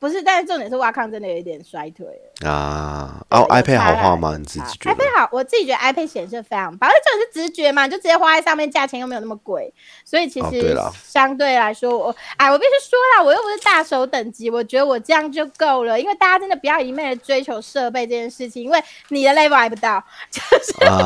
[0.05, 3.25] 不是，但是重点是挖康真的有一点衰退了啊。
[3.31, 4.37] 哦，iPad 好画吗？
[4.37, 9.73] 你自己觉得？iPad 好，我自己觉得 iPad 显示非常棒，而且这种是直觉嘛，就直接花在上面，价钱又没有那么贵，
[10.05, 15.99] 所以其实相对来说，我哎，我必须说了，我又不是大手等级，我觉得我这样就够了。
[15.99, 21.03] 因为大家真的不要一昧的追求设备这件事情，因为你的 level 还不到， 就是因为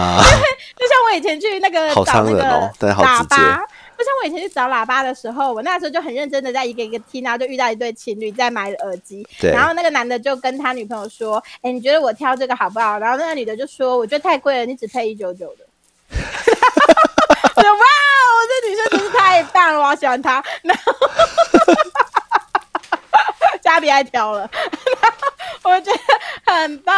[0.77, 2.43] 就像我以前去那个找那个
[2.81, 3.63] 喇叭。
[3.99, 15.67] 就像我以前去找喇叭的时候，我那时候就很认真的在一个一个听，然后就遇到一对情侣在买耳机，然后那个男的就跟他女朋友说：“哎，你觉得我挑这个好不好？”然后那个女的就说：“我觉得太贵了，你只配一九九的。
[17.59, 17.85] ”哇，
[18.49, 20.43] 这女生真是太棒了，我好喜欢她。
[20.63, 20.93] 然后。
[23.69, 24.51] 加比爱挑了，
[25.63, 26.01] 我觉得
[26.51, 26.95] 很棒。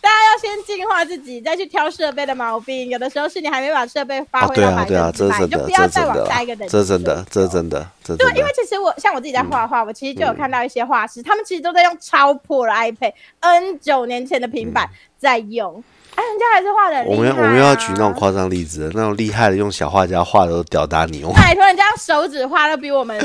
[0.00, 2.88] 大家要先净化自己，再去挑设备的毛病。
[2.88, 6.70] 有的时候是你还没把设备发挥到百分之百，就不要再往下一个等级。
[6.70, 15.82] 这真的，这真的，这对，因为其实我像我自己在画画，我其实就有看到一些画师，他们其实都在用超破的 iPad N 九年前的平板在用。
[16.14, 21.32] 哎，人家还是画的我们我们要举那种夸张例子，那种厉害的用小画家画的都屌打你哦。
[21.34, 23.16] 拜托，人家手指画都比我们，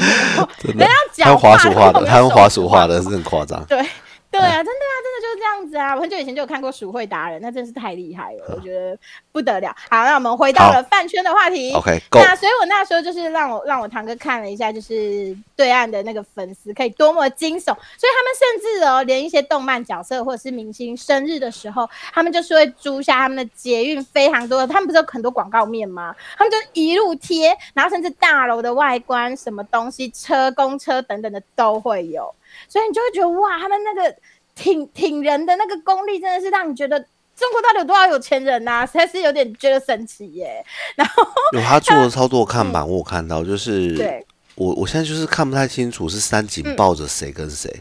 [0.63, 3.63] 人家脚滑鼠画的，他用滑鼠画的是很夸张。
[3.65, 3.85] 对
[4.37, 5.95] 对啊，真的啊，真的就是这样子啊！
[5.95, 8.97] 我很久以前就有看过《鼠会达人》，那真是太厉害了，我觉得
[9.31, 9.75] 不得了。
[9.89, 11.73] 好，那我们回到了饭圈的话题。
[11.73, 26.15] OK，那所以我那时候就是让我让我堂哥看了一下，就是对岸的那个粉丝可以多么惊悚，所以他们甚至哦，连一些动漫角色或者是明星生日的时候，他们就是会租下他们的捷运非常多，他们不是有很多广告面吗？
[26.37, 32.33] 他们就一路贴，然后甚至大楼的外观、什么东西、车、公车等等的都会有，
[32.67, 34.15] 所以你就会觉得哇，他们那个。
[34.59, 36.99] 挺挺人的那个功力，真的是让你觉得
[37.35, 38.83] 中国到底有多少有钱人呐？
[38.87, 40.65] 实在是有点觉得神奇耶。
[40.95, 44.25] 然后 有他做的操作看板，我看到就是对
[44.55, 47.71] 我我现在就是看不太清楚是三井抱着谁跟谁。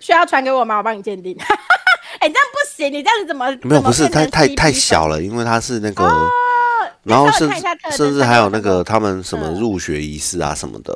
[0.00, 0.76] 需要传给我吗？
[0.76, 1.34] 我帮你鉴定。
[2.20, 3.80] 哎，这样不行，你这样子怎么没有？
[3.80, 6.06] 不是太太太小了，因为他是那个，
[7.04, 7.50] 然后甚
[7.92, 10.94] 甚至还有那个他们什么入学仪式啊什么的。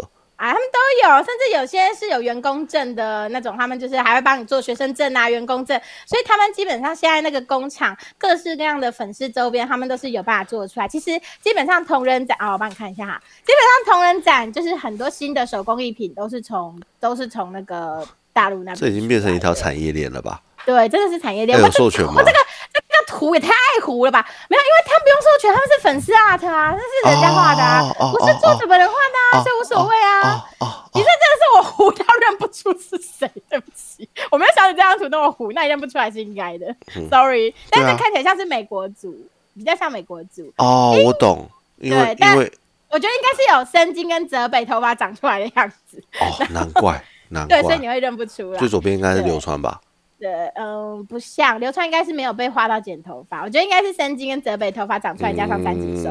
[1.03, 10.89] 有，甚至有些是有员工证的那种，他们就是还会帮你做学生证啊、员工证，所以他们基本上现在那个工厂各式各样的粉丝周边，他们都是有办法做出来。
[10.89, 20.41] 其实基本上同人展啊，我帮你看一下哈，基本上同人展就是很多新的手工艺品都是从都是从那个大陆那边，这已经变成一条产业链了吧？
[20.67, 21.59] 对，真的是产业链。
[21.59, 22.15] 有授权吗？
[22.19, 22.39] 这个
[22.73, 23.51] 这个图也太
[23.83, 24.25] 糊了吧？
[24.49, 30.47] 没有，因为他们不用授权，他们是粉丝 art 啊，那是人家画的啊，不是做什么人画的啊，所以无所谓啊。
[30.95, 36.67] 你这真的是我糊到认不出是谁，对不起， 我没有想你这张图那么糊，那你认不出来是应该的
[37.11, 37.55] ，sorry。
[37.71, 39.15] 但是看起来像是美国组，
[39.55, 40.53] 比较像美国组。
[40.57, 42.53] 哦，我懂，因为因为
[42.89, 46.03] 我觉得应该是有深金跟泽北头发长出来的样子。
[46.21, 48.59] 哦，难怪，难怪， 对，所以你会认不出来。
[48.59, 49.81] 最左边应该是流川吧？
[50.21, 56.11] 对，嗯，不像流川应该是没有被画到剪头发，我觉得应该是三金跟泽北头发长出来加上三井寿，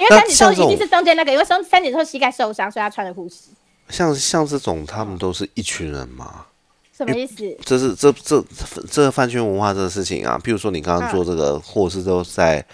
[0.00, 3.52] 因为三井寿一定是中间那个，因为三三井寿膝盖受伤，所以他穿的护膝。
[3.88, 6.46] 像像这种，他们都是一群人嘛？
[6.96, 7.56] 什么意思？
[7.64, 8.44] 这是这这
[8.90, 12.64] 这饭圈文化这个事情啊，譬如说你刚刚做这个，或是都在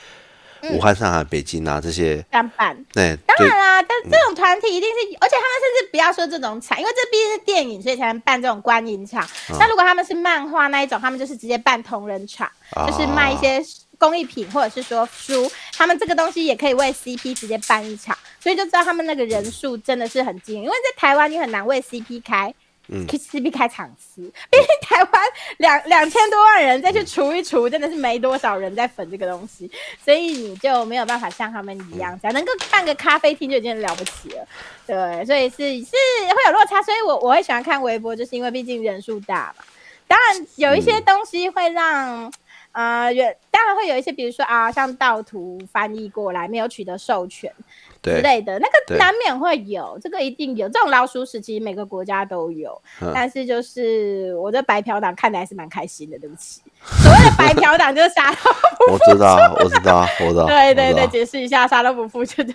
[0.72, 2.76] 武汉、上海、北京啊这些干办。
[2.92, 9.28] 对，当然啦，但这种团体一定是，而且他们甚至不要说这种场，因为这毕竟是电影，所以才能办这种观影场。
[9.58, 12.50] 那如果他们是漫画那一种，他们就是直接办同人场，
[12.86, 13.62] 就是卖一些。
[14.00, 20.62] 工艺品或者是说书，他们这个东西也可以为 CP 直接办一场，所以就知道他们那个人数真的是很惊人。
[20.62, 22.54] 因为在台湾你很难为 CP 开，
[22.88, 25.22] 嗯，CP 开场吃， 毕竟台湾
[25.58, 29.70] 两两千多万人再去除一除，真的是没多少人在粉这个东西，
[30.04, 34.46] 所以你就没有办法像他们一样，只要能够办个咖啡厅就已经了不起了。
[34.86, 39.64] 对，所以是是会有落差，所以我我会喜欢看微博，就是因为毕竟人数大嘛。
[40.06, 42.32] 当然有一些东西会让。
[42.78, 47.52] 呃，有当然会有一些，比如说啊，像盗图翻译过来没有取得授权
[48.00, 50.68] 之类的，那个难免会有，这个一定有。
[50.68, 52.80] 这种老鼠屎其实每个国家都有，
[53.12, 56.60] 但是就是我的白嫖党看的还是蛮开心的，对不起。
[56.84, 58.50] 所谓的白嫖党就是啥都
[58.86, 60.46] 不付，我知道，我知道，我知道。
[60.48, 62.54] 对对对，解释一下，啥都不付，就 对。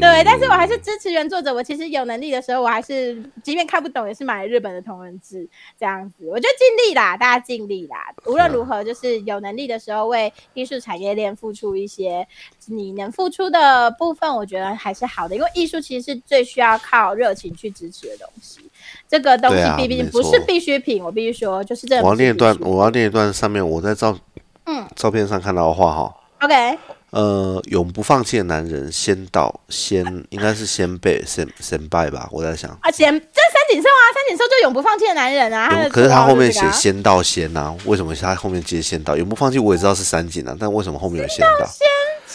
[0.00, 1.52] 对，但是我还是支持原作者。
[1.52, 6.26] 我其实有能力的时候，我还是即便看不懂，也是买日本的同人志这样子。
[6.28, 7.96] 我觉得尽力啦，大家尽力啦。
[8.26, 12.26] 无论如何，就是有能力的时候，为艺术产业链付出一些
[12.66, 15.34] 你能付出的部分，我觉得还是好的。
[15.34, 18.60] 因为艺术其实是最需要靠热情去支持的东西。
[19.08, 22.00] 这个东西毕竟不是必需品，我必须说，就是这。
[22.02, 24.16] 我要念一段，我要念一段上面我在照
[24.66, 26.14] 嗯照片上看到的话哈。
[26.42, 26.78] OK。
[27.10, 32.68] 呃，永不放弃的男人，先到先应该是先被先先拜吧，我在想。
[32.82, 35.88] 啊，先这三井寿啊，三井寿就永不放弃的男人啊。
[35.88, 39.16] 可是他后面写先到先啊，为什么他后面接先到？
[39.16, 41.64] 永不放弃我也知道是三井啊，但为什么后面有先到？
[41.64, 41.86] 先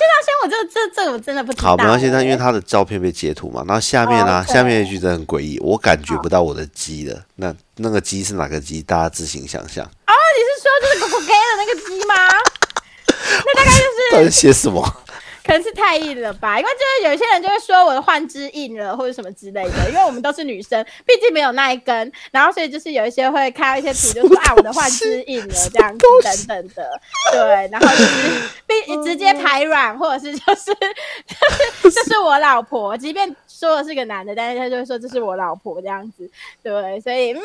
[0.02, 1.70] 先到先，我这这这我真的不知道。
[1.70, 7.22] 好，没关系，但因为他的照片被截图嘛，然后下面呢，下面一句真的很诡异，我感觉不到我的鸡了。
[7.36, 8.82] 那那个鸡是哪个鸡？
[8.82, 9.86] 大家自行想象。
[9.86, 12.16] 哦，你是说就是狗狗给的那个鸡吗？
[13.46, 14.12] 那大概就是。
[14.14, 15.01] 到底写什么？
[15.46, 27.02] 可能是太硬了吧，因为就是有些人就会说我的换肢硬了或者什么之类的，因为我们都是女生，毕竟没有那一根，然后所以就是有一些会看到一些图，就说啊我的换肢硬了这样子等等的，
[27.34, 36.30] 对，然后就 是并直接排卵，或者是就是就是 这是我老婆，即便说的是个男的，但是他就会说这是我老婆这样子，
[36.64, 37.40] 对，所以嗯，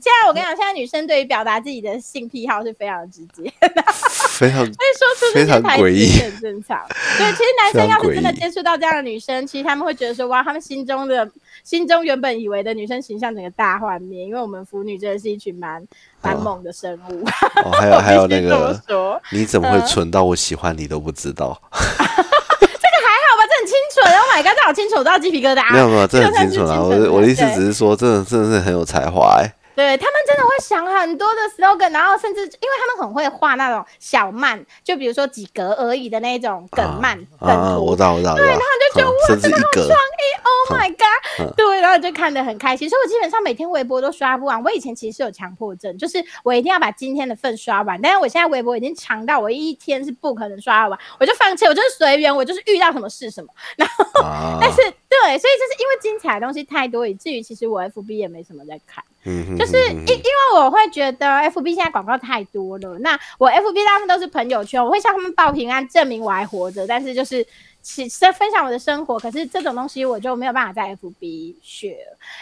[0.00, 3.52] 在我跟你讲，现在女生对于表达自己的性癖好是非常直接，
[4.38, 5.82] 非常，所以说出这些台词
[6.22, 6.86] 很正常，
[7.18, 7.32] 对。
[7.32, 11.28] 其实男生要是真的接触到这样的女生，其实他们会觉得说，哇，他们心中的
[11.64, 15.82] 心中原本以为的女生形象整个大幻灭，因为我们腐女真的是一群蛮
[16.22, 17.24] 蛮猛的生物。
[17.64, 18.80] 哦，还有 还有那个，
[19.30, 21.60] 你怎么会蠢到我喜欢你都不知道？
[21.72, 23.96] 这个还好吧，这很清楚。
[24.06, 25.72] Oh my god，这好清楚，到鸡皮疙瘩。
[25.72, 26.78] 没有没有，这很 清楚啦。
[26.78, 29.50] 我我的意思只是说，真的真的是很有才华哎。
[29.76, 38.62] 对他们真真的会想很多的 slogan，然后甚至因为他们很会画那种小漫，就比如说几格而已的那种梗漫梗图，我知道我知道，对，然后
[38.92, 44.62] 就觉得哇，真的好创意，Oh my god，对，然后就看得很开心，所以我基本上每天微博都刷不完。
[44.62, 54.04] 我以前其实是有强迫症，就是我一定要把今天的份刷完，但是我现在微博已经强到我一天是不可能刷完，我就放弃，我就是随缘，我就是遇到什么是什么，然后
[54.60, 54.76] 但是
[55.08, 59.02] 对，所以就是因为精彩的东西太多，以至于其实我 FB 也没什么在看。
[59.58, 66.86] 就是因因为我会觉得 F B 现在广告太多了，那我 F B 大部分都是朋友圈，我会向他们报平安，证明我还活着。
[66.86, 67.44] 但是就是
[67.82, 71.96] 其实分享我的生活，可是这种东西我就没有办法在 F B 学，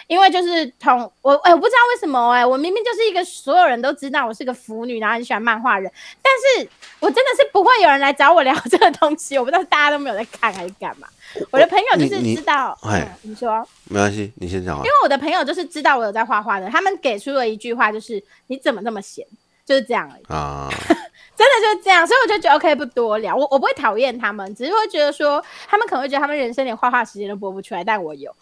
[0.06, 5.90] 因为就是同我哎，我不知道为什么哎，我明明就是一个所有人都知道我是个腐女，然后很喜欢漫画人，
[6.22, 6.32] 但
[6.62, 6.68] 是
[7.00, 11.08] 我真的是不会有人来找我聊这个东西，我不知道大家都没有在看还是干嘛。
[11.50, 14.76] 我的朋友就是知道，哎，你说没关系，你先讲。
[14.78, 19.26] 因为我的朋友就是知道我有在画画的，他们给出了一句话，就是你怎么那么闲，
[19.64, 23.34] 就是这样而已啊， 真的就是这样，所以我就觉得 OK，不多聊。
[23.34, 28.34] 我我不会讨厌他们，只是会觉得说，他们可能会觉得他们人生连画画时间都播不出来，但我有，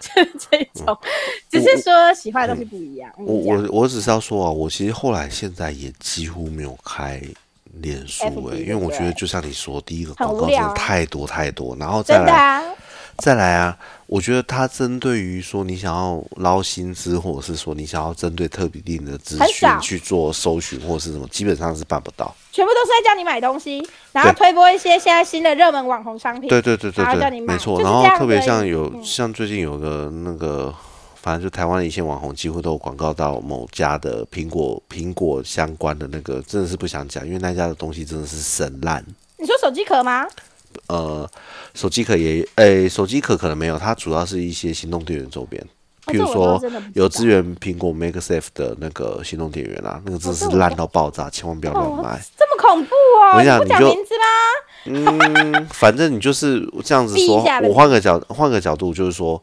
[0.00, 0.96] 就是这种，
[1.50, 3.12] 只是说喜欢的东西不一样。
[3.18, 7.20] 我我我只是要说啊，我其实后来现在也几乎没有开。
[7.74, 12.62] 脸书哎，因为我觉得就像你说，第一个广告真的太多太多，然后再来
[13.18, 22.34] 再来啊，我觉得它针对于说你想要捞薪资，或者是说你想要针对特别定的资讯去做搜寻或者是什么，基本上是办不到。
[22.52, 26.48] 全部都是在叫你买东西，然后推播一些现在新的热门网红商品。
[26.48, 27.80] 对对对对对，没错。
[27.82, 30.74] 然后特别像有像最近有个那个。
[31.26, 39.04] 反正就台湾的一线网红几乎都有广告到某家的苹果苹果相关的那个，真的是不想讲，因为那家的东西真的是神烂。
[39.36, 40.24] 你说手机壳吗？
[40.86, 41.28] 呃，
[41.74, 45.60] 手机壳也，诶，手机壳可能没有，它主要是一些行动电源周边，
[46.06, 46.62] 比如说
[46.94, 52.22] 有支援苹果 MakeSafe 的那个行动电源啊，那个真的是烂到爆炸，千万不要乱买。
[52.38, 53.42] 这么恐怖哦！
[53.42, 55.50] 你不讲名字吗？
[55.52, 57.42] 嗯，反正你就是这样子说。
[57.64, 59.42] 我换个角换个角度，就是说。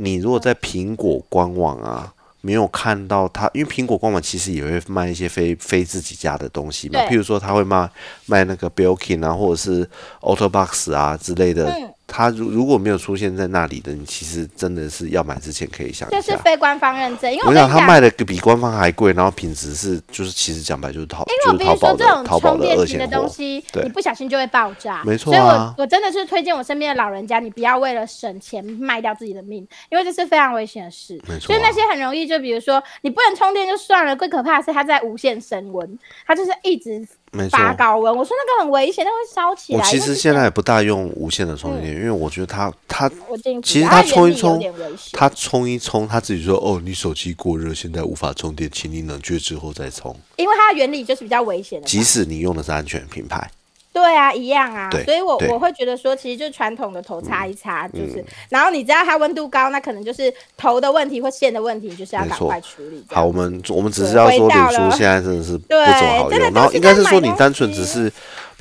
[0.00, 7.90] 你如果在苹果官网啊，没有看到它，因为苹果官网其实也会卖一些非非自己家的东西嘛，譬如说他会卖
[8.26, 9.88] 卖那个 Belkin 啊，或者是
[10.20, 11.66] AutoBox 啊之类的。
[12.10, 16.20] 他如如果没有出现在那里的，你其实真的是要买之前可以想一下。
[16.20, 23.30] 就是非官方认证，因为我想他卖的比官方还贵，然后品质是就是其实讲白就是淘，就是淘宝的淘宝的二线货。
[23.82, 25.32] 你不小心就会爆炸，没错。
[25.32, 31.20] 所以我我真的是推荐我身边的老人家，你不要为了省钱卖掉自己的命，因为这是非常危险的事。
[31.28, 31.48] 没错。
[31.48, 37.06] 所以那些很容易，就比如说你不能充电就算了，最可怕的是它在无限升温，它就是一直。
[37.50, 39.78] 发高温，我说那个很危险，那会烧起来。
[39.78, 43.10] 我其实现在也不大用无线的充电，因为我觉得它它
[43.62, 44.62] 其实它充一充，
[45.12, 50.14] 它充一充，它自己说哦，你手机过热，现在无法充电，请你冷却之后再充。
[50.36, 53.50] 因为它的原理就是比较危险的，即使你用的是安全品牌。
[53.98, 63.04] 对啊，一样啊，所以我我会觉得说，其实就是传统的头擦一擦，就是，然后你知道它温度高，那可能就是头的问题或线的问题，就是要赶快处理。
[63.08, 68.08] 好，我们我们只是要说，脸书现在真的是不怎么好用，然后应该是说你单纯只是，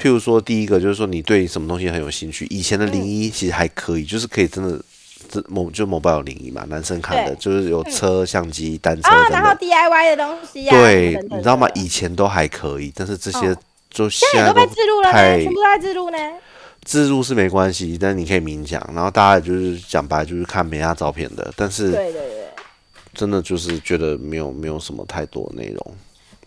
[0.02, 4.82] 譬如说第一个就是说你对什么东西很有兴趣，以前的零一其实还可以，就是可以真的
[5.30, 11.70] 这某就某宝有零一嘛，男生看的就是有车、相机、单车然后 DIY 的东西呀，对，你知道吗？
[11.76, 13.56] 以前都还可以，但是这些。
[13.98, 16.18] 就现在都被自录了呢，全部都在自录呢。
[16.84, 22.46] 自录是没关系，但你可以明讲，然后大家就是讲白就是看美亚照片的，但是对对对，
[23.16, 25.96] 真的就是觉得没有没有什么太多内容。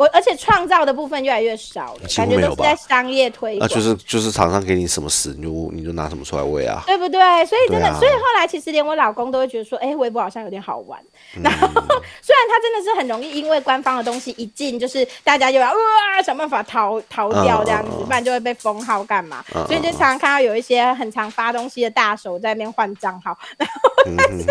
[0.01, 3.69] 我而且创造的部分越来越少了，感觉都是在商业推广。
[3.69, 7.21] 那就是就是厂商给你什么屎，你就你就拿什么出来喂啊，对不对？
[7.45, 10.99] 所以真的，所以后来其实连我老公都会觉得说，哎，微博好像有点好玩。
[11.43, 19.45] 然后虽然他真的是很容易，因为官方的东西一进，就是大家又要哇想办法逃逃掉这样子，不然就会被封号干嘛。
[19.67, 23.37] 所以就常常看到有一些很常发东西的大手在那边换账号。
[23.61, 24.47] 然后但是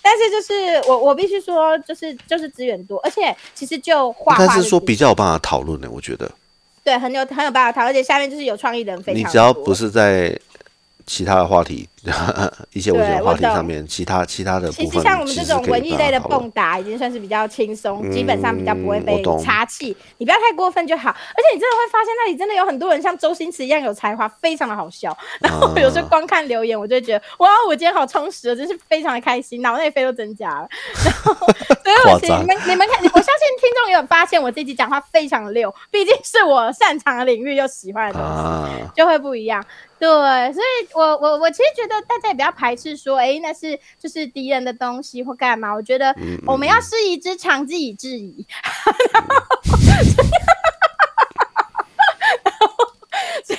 [0.00, 4.67] 但是就是我我必须说，就是就是资源多，而且其实就画画。
[4.68, 6.30] 说比较有办法讨论的，我觉得
[6.84, 10.38] 对，很有很有办法讨论，而且下面就是有创意的人非常你只要不是在
[11.06, 11.88] 其他的话题。
[12.72, 19.96] 一些文学话题上面，其他其他的其实像我们这种文艺类的蹦达，已经算是比较轻松，基本上比较不会被插气。
[20.18, 21.10] 你不要太过分就好。
[21.10, 25.16] 而且你真的会发现那里真的有很多人像周星驰一样有才华，非常的好笑。
[25.40, 30.68] 然后有时候光看留言，我就觉得哇，我今天好充实，真是非常的开心，脑内啡都增加了。
[31.04, 31.34] 然后
[31.84, 39.64] 所以我请你们你们看，我相信听众也有发现我这集讲话非常溜，毕竟是我擅长的领域又喜欢的东西，就会不一样。
[39.98, 40.06] 对，
[40.52, 45.74] 所以我我我其实觉得大家也不要排斥说，哎，那是就是敌人的东西或干嘛。
[45.74, 46.14] 我觉得
[46.46, 48.46] 我们要师夷之长技以制夷。
[53.44, 53.58] 所以，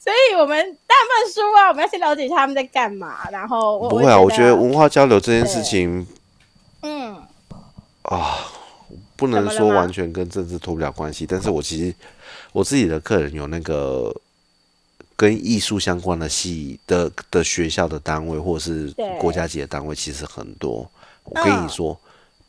[0.00, 3.28] 所以我们大部分书啊，我们要先了解一下他们在干嘛。
[3.30, 6.06] 然后，不会啊，我觉得文化交流这件事情，
[6.82, 7.16] 嗯，
[8.02, 8.38] 啊，
[9.16, 11.26] 不能说完全跟政治脱不了关系。
[11.26, 11.94] 但是我其实
[12.52, 14.14] 我自己的客人有那个
[15.16, 20.88] 跟艺术相关的系的的学校的单位，或者是国家级的单位，其实很多。
[21.24, 21.98] 我跟你说，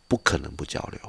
[0.07, 0.99] 不可能不交流，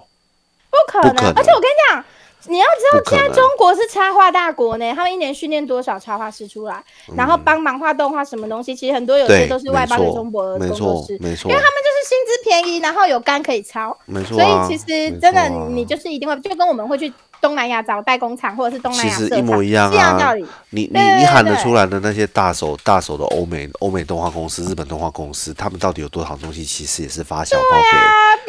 [0.70, 1.32] 不可能。
[1.34, 2.04] 而且我跟你讲。
[2.46, 6.84] 你要知道，现在中国是插画大国呢，他们一年训练多少插画师出来，
[7.16, 14.36] 然后帮忙画动画什么东西，其实很多有些都是外包给中国的工作室，没错，因为他们就是薪资便宜，然后有肝可以抄，没错。
[14.36, 17.10] 所以其实真的，你就是一定会，就跟我们会去
[17.44, 20.32] 东南亚找代工厂，或者是东南亚其实一模一样啊。
[20.70, 26.64] 你你你喊得出来的那些大手大手的欧美欧美动画公司、日本动画公司，他们到底有多少东西？
[26.64, 27.76] 其实也是发小包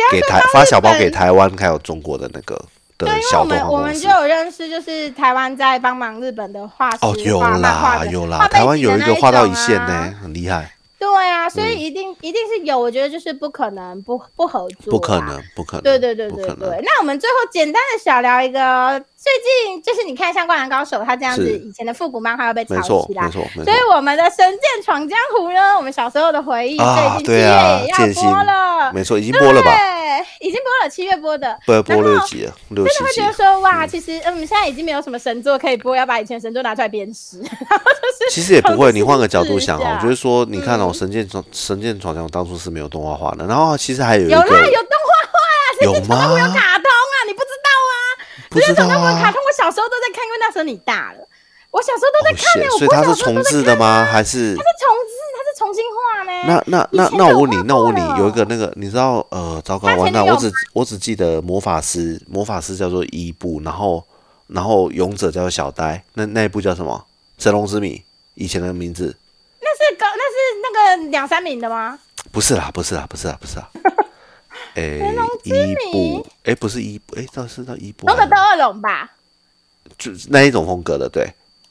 [0.09, 2.57] 给给台发小包给台湾，还有中国的那个。
[2.97, 6.97] 对，因为我们我们就有认识，就是台湾在帮忙日本的画师
[7.35, 10.71] 画漫画有啦，台湾有一个画到一线呢，很厉害。
[11.05, 15.83] 对啊，所以一定一定是有，我觉得就是不可能不不合作，不可能不可能。
[15.83, 16.81] 对对对对对。
[16.81, 23.65] 那我们最后简单的小聊一个，最近就是你看像《灌篮高手》，他这样子以前的复古漫画要被炒起来，没错没错。
[23.65, 26.86] 所以我们的《神剑闯江湖》呢，我们小时候的回忆，最
[27.17, 29.71] 近七月也要播了，没错，已经播了吧？
[29.71, 32.93] 对，已经播了，七月播的，播播六集了，六集。
[32.93, 38.36] 真的会觉得说，哇，其实嗯，现在已经没有什么神作可以播，要把以前神作拿出来鞭尸， 然后就是。
[38.36, 41.76] 其实也不会，你换个角度想哦，就是说，你看哦，《神剑闯神》。
[41.82, 46.86] 《剑闯江湖》当初是没有动画化的，然后其实还有一个有啦，有动画化啦，《神剑闯江湖》有卡通
[48.61, 51.19] 神剑闯江湖》卡通，我小时候都在看，因为那时候你大了，
[51.71, 52.69] 我小时候都在看呢。
[52.77, 54.05] 所以它是重置的吗？
[54.05, 55.13] 还是它是重置？
[55.35, 56.31] 它是重新画呢？
[56.47, 64.03] 那那那那我问你，那我问你，有一个那个你知道呃，糟糕，完蛋，我只我只记得魔法师，魔法师叫做伊布，然后
[64.47, 67.05] 然后勇者叫做小呆，那那一部叫什么？
[67.37, 68.01] 神龙之谜，
[68.35, 69.15] 以前的名字。
[69.59, 70.71] 那是高，那是那
[71.03, 71.99] 个两三名的吗？
[72.31, 73.69] 不是啦，不是啦，不是啦，不是啦。
[74.76, 74.99] 哎，
[75.43, 78.07] 伊布，哎，不是伊布，哎，这是到伊布。
[78.07, 79.09] 勇者斗恶龙吧？
[79.97, 81.23] 就那一种风格的，对。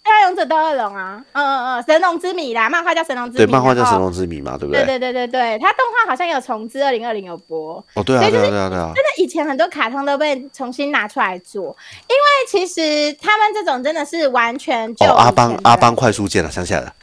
[0.02, 3.38] 对啊，勇者斗恶龙啊，嗯嗯嗯，神龙之谜啦，漫画叫神龙之谜。
[3.38, 4.84] 对，漫画叫神龙之谜嘛，对不对？
[4.84, 7.82] 对对对对对，它动画好像有重置，二零二零有播。
[7.94, 8.92] 哦，对啊，对啊，对啊，对啊。
[8.94, 16.94] 真的，以前很多卡通都被重新拿出来做，因为其实他们这种真的是完全就阿邦阿邦快速键了，想起来了。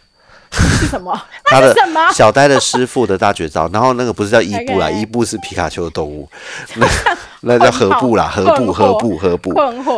[0.80, 1.18] 是什么？
[1.45, 1.74] 他的？
[2.14, 6.28] 小呆的师傅的大绝招， 然后那个不是叫伊布啦，伊布是皮卡丘的动物，
[6.76, 6.88] 那
[7.41, 9.54] 那叫何布啦，何布何布何布，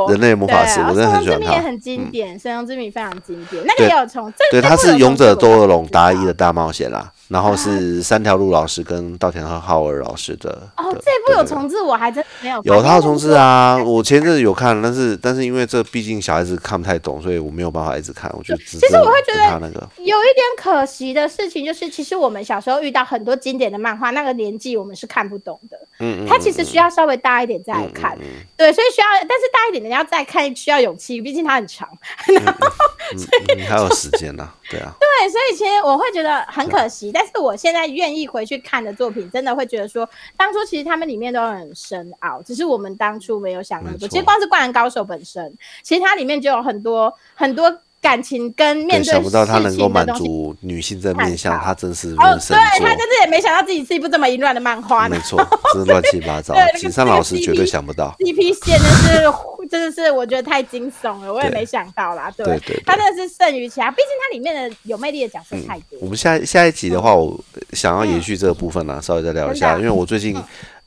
[0.10, 1.54] 人类魔法师，我真的很喜欢他。
[1.54, 7.12] 也很经典，神龙之谜非常经典，那个也有从对，他是勇者多尔龙达伊的大冒险啦。
[7.30, 12.62] 然后是三条路老师跟稻田和浩尔老师的哦，这部有重置，我还真没有。
[12.64, 18.30] 有他有重置啊，我前阵子有看，但是但是因为这毕竟小孩子看不太懂，所以我没有办法一直看。
[18.38, 25.78] 我就其实我会觉得他那个有一点可惜的事情，就是其实我们小时候遇到很多经典的漫画，那个年纪我们是看不懂的。
[26.00, 26.28] 嗯嗯。
[26.28, 28.18] 他其实需要稍微大一点再来看，
[28.58, 31.88] 对，所以需要，但是大一点的要再看需要勇气，毕竟它很长。
[32.28, 32.68] 然后，
[33.18, 34.94] 所以还有时间呢，对啊。
[35.00, 37.24] 对，所以其实我会觉得很可惜，但。
[37.34, 40.08] 是我现在愿意回去看的作品，真的会觉得说，
[40.38, 44.08] 当初其实他们里面都很深奥，只是我们当初没有想那么多。
[44.08, 45.52] 其实光是《灌篮高手》本身，
[45.82, 47.76] 其实它里面就有很多很多。
[48.04, 55.42] 感情跟面对想不到他能够满足女性这面相，他真是哦，对他真是也没想到自己是一部这么淫乱的漫画，没错，
[55.74, 56.54] 是乱七八糟。
[56.78, 59.24] 景山老师绝对想不到，CP 线的是
[59.72, 62.30] 真的是我觉得太惊悚了，我也没想到啦。
[62.36, 65.98] 对对，他真的是胜于其他，毕竟他里面的有魅力的角色太多。
[66.02, 67.42] 我们下下一集的话，我
[67.72, 70.36] 想要延续这个部分呢，稍微再聊一下，因为我最近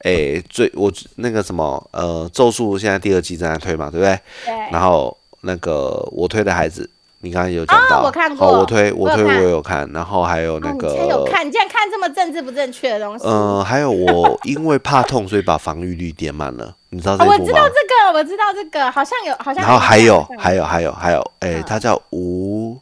[0.05, 4.21] 诶，最我那个什么呃，咒术现在第二季正在推嘛，对不对？
[4.45, 4.55] 对。
[4.71, 6.89] 然后那个我推的孩子。
[7.27, 13.27] 你刚才有讲到，我看过，我推我推我有看，然后还有那个，你有看，你竟然看这么政治不正确的东西。
[13.27, 17.37] 嗯，还有我因为怕痛，所以把防御率点满了， 你知道这部吗？
[17.37, 17.75] 我知道这
[18.13, 19.65] 个，我知道这个，好像有，好像。
[19.65, 22.79] 然后还有，还有，还有，还有，哎，他叫无。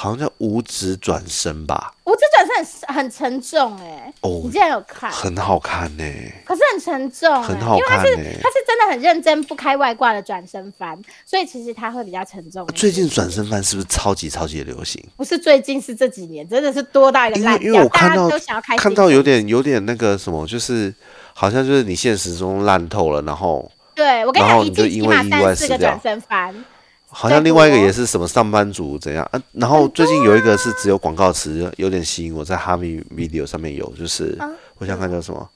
[0.00, 6.04] 好像叫五指转身吧，五指转身很很沉重哎，哦，你竟然有看，很好看呢，
[6.42, 12.66] 可是很沉重，很好看呢，他是真的很认真不开外挂的转身翻，所以其实他会比较沉重。
[12.68, 15.04] 最近转身翻是不是超级超级的流行？
[15.18, 18.78] 不是最近，是这几年真的是多到一个烂掉，大家都想要开。
[18.78, 20.94] 看到有点有点那个什么，就是
[21.34, 26.64] 好像就是你现实中烂透了，然后对我跟你讲，一然后你就季起码因为意外三四个转身翻，
[27.12, 29.42] 好像另外一个也是什么上班族怎样啊？
[29.52, 34.48] 然后最近有一个是只有广告词，有点吸引我，在哈密 video 上面有，就是啊
[34.78, 35.50] 我想看叫什么，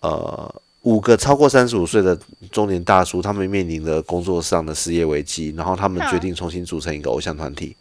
[0.00, 2.18] 呃，五个超过三十五岁的
[2.50, 7.76] 中年大叔，他们面临的工作上的失业危机，然后他们嗯决定重新组成一个偶像团体。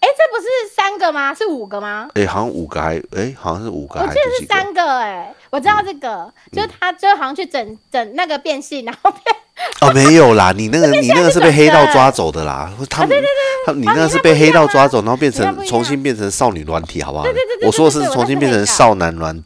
[0.00, 1.32] 哎，这不是三个吗？
[1.32, 2.10] 是五个吗？
[2.14, 9.36] 诶，好像五个还诶，好像是五个我还记得是三个哎、我知道这个，就是他就好像去整整那个变性，然后变
[9.80, 13.16] 哦，没有啦，你那个你那个是被黑道抓走的啦，他们
[13.64, 17.24] 他你那个是被黑道抓走，然后变成重新变成少女软体，好不好？
[17.24, 19.42] 对对对我说的是重新变成少男软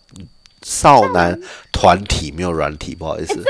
[0.62, 1.38] 少男
[1.72, 3.34] 团体，没有软体，不好意思，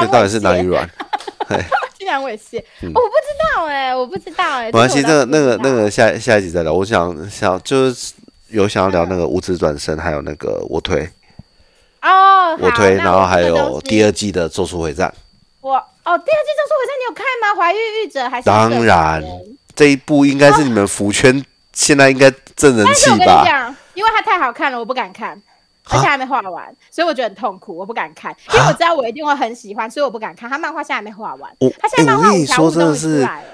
[0.00, 0.62] 这到底是哪里？
[0.62, 0.88] 软？
[1.48, 1.56] 嘿，
[1.96, 6.72] 听起来很猥亵，我不知道哎、我不知道哎、没关系，这这个那个那个下下一集再聊。
[6.72, 8.14] 我想想就是
[8.48, 11.08] 有想要聊那个无职转身，还有那个我推
[12.06, 15.08] 哦，我推，然后还有第二季的《咒术回战》。
[15.60, 17.60] 我哦，第二季《咒术回战》你有看吗？
[17.60, 19.24] 怀孕御者还是当然
[19.74, 23.44] 这一部应该是你们福圈现在应该正人气但是我跟你吧？
[23.44, 25.30] 讲，因为它太好看了，我不敢看，
[25.90, 30.48] 而且还没画完，所以我觉得很痛苦，我不敢看，因为我知道我一定会很喜欢，所以我不敢看。
[30.48, 33.48] 他漫画现在还没画完我，他现在漫画哎我跟你五条悟终于说真的是出来了。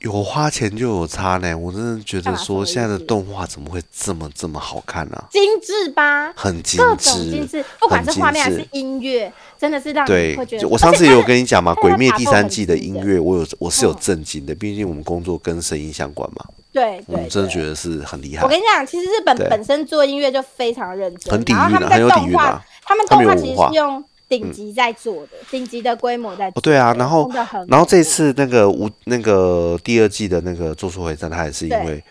[0.00, 8.66] 有花钱就有差呢，我真的觉得说现在的动画怎么会这么这么好看呢、精致吧，很精各种精致致，，不管很是画面还是。
[8.72, 10.68] 音乐，真的是让你对会觉，得。
[10.68, 13.96] 我上次也有跟你讲嘛，《鬼灭》第三季的音乐，我有我是有嗯。
[13.98, 18.44] 震惊的，毕竟我们工作跟声音相关嘛，对对我们真的觉得是很厉害。
[18.44, 18.48] 我。
[18.48, 27.30] 跟你讲，其实日本本身做音乐就非常认真，很底然后他们在蕴啊很有底动画蕴啊，他们动画其实是用顶级在做的，顶级的规模在做对啊，然后
[27.68, 32.02] 然后这次那个无那个第二季的那个《咒术回战》，它也是因为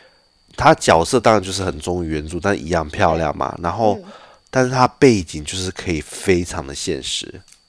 [0.55, 3.53] 他角色当然就是很忠于原著，但一样漂亮嘛。
[3.61, 4.03] 然后，嗯
[4.51, 7.27] 但是它背景就是可以非常的现实，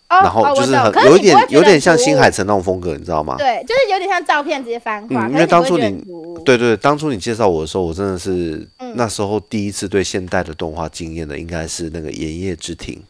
[0.08, 3.34] 哦然后哦就是很有一点有点像新海诚那种风格，你知道吗？
[3.36, 5.26] 对，就是有点像照片直接翻画。
[5.26, 6.00] 嗯，因为当初你
[6.44, 13.02] 对对，当初你介绍我的时候，我真的是、嗯那时候第一次对现代的动画惊艳的，应该是那个《炎夜之庭哦，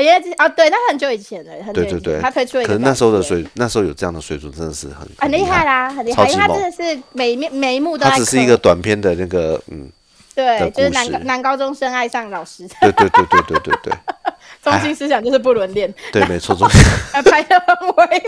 [0.00, 1.72] 也是哦，对，那很久以前了，很》。
[1.76, 8.52] 久以前对对对，他推出了一个可能那时候的水，那时候有这样的水准，真的是很很厉害啦，很厉害，因为他真的是每一面每一幕都在它只是一刻。
[8.52, 9.88] 个短片的那个，嗯，
[10.34, 13.92] 对，就是男高男高中生爱上老师，对对对对对对对。
[14.62, 16.82] 中心思想就是不伦恋，对，没错， 中心。
[17.30, 18.22] 拍的很唯美。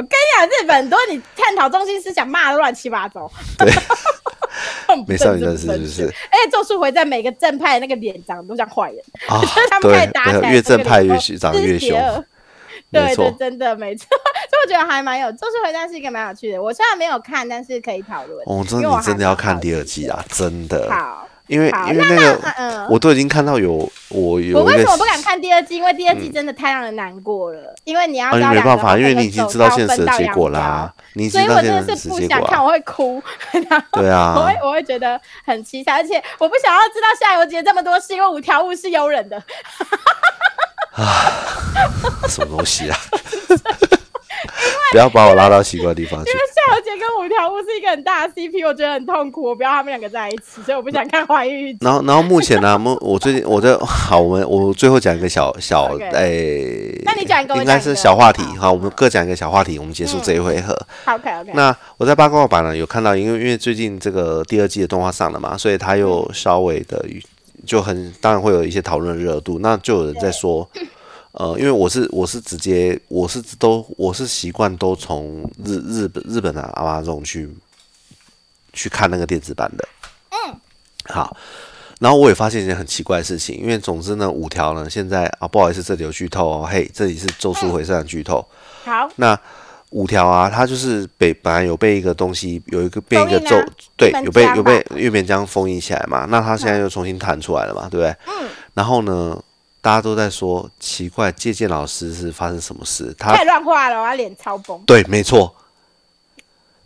[0.00, 3.70] 我跟你讲，日本很多你探讨中心思想骂的乱七八糟，对，
[4.88, 6.14] 很美少女战政治不正确士是不是？
[6.32, 12.24] 而且咒术回战每个正派的那个脸长得都像坏人，啊就是 他，们开对始打起来，越正派越凶，长越凶，
[12.88, 13.36] 没对对错，。
[13.38, 14.06] 真的没错，
[14.48, 15.30] 所以我觉得还蛮有。
[15.32, 18.42] 咒术回战是一个蛮有趣的，我虽然没有看，但是可以讨论。
[18.46, 25.74] 哦，真的，你真的要看第二季啊，真的，好，因为因为那那个嗯我都已经看到有我我有我为什么不敢看第二季？
[25.76, 33.20] 因为第二季真的太让人难过了，因为你要没办法，因为你已经知道现实的结果啦，你所以我真的是不想看，啊，我会哭，
[33.68, 34.34] 然后对啊。
[34.36, 39.36] 我会我会觉得很凄惨，而且我不想要知道下游节这么多事，因为五条悟是有忍的，
[40.94, 41.32] 啊
[42.28, 42.96] 什么东西啊？
[44.92, 46.40] 不要把我拉到奇怪的地方去因为。
[46.60, 51.74] 夏油杰跟五条悟是一个很大的 CP，我觉得很痛苦，我不要他们两个在一起，所以我不想看怀孕。
[51.80, 60.78] 然后，然后目前呢，目我最近我在好，我们我最后讲一个小小诶，那你讲一个应该是小话题好好，我们各讲一个小话题，我们结束嗯这一回合。
[61.06, 67.02] OK OK，那我在八卦版呢有看到，因为因为最近这个第二季的动画上了嘛，所以他又嗯稍微的
[67.66, 69.60] 就很当然会有一些讨论热度。
[69.60, 70.68] 那就有人在说，
[71.32, 77.48] 呃，因为我是我是直接我是都我是习惯都从日日本日本的阿妈这种去
[78.72, 79.88] 去看那个电子版的。
[80.30, 80.56] 嗯，
[81.04, 81.36] 好。
[82.00, 88.42] 然后我也发现一件很奇怪的事情，因为总之呢，五条呢现在啊，不好意思，这里有剧透哦，嘿，这里是《咒术回战》的剧透。
[88.84, 89.38] 好，那
[89.90, 93.54] 五条啊，他就是被本来有被一个东西有一个变一个咒
[93.98, 98.08] 对有被有被月边江封印起来嘛，那他现在又重新弹出来了嘛，对不对？
[98.26, 98.48] 嗯。
[98.72, 99.38] 然后呢，
[99.80, 103.14] 大家都在说奇怪，借鉴老师是发生什么事？
[103.18, 104.78] 他太乱画了，我要脸超崩。
[104.86, 105.54] 对，没错，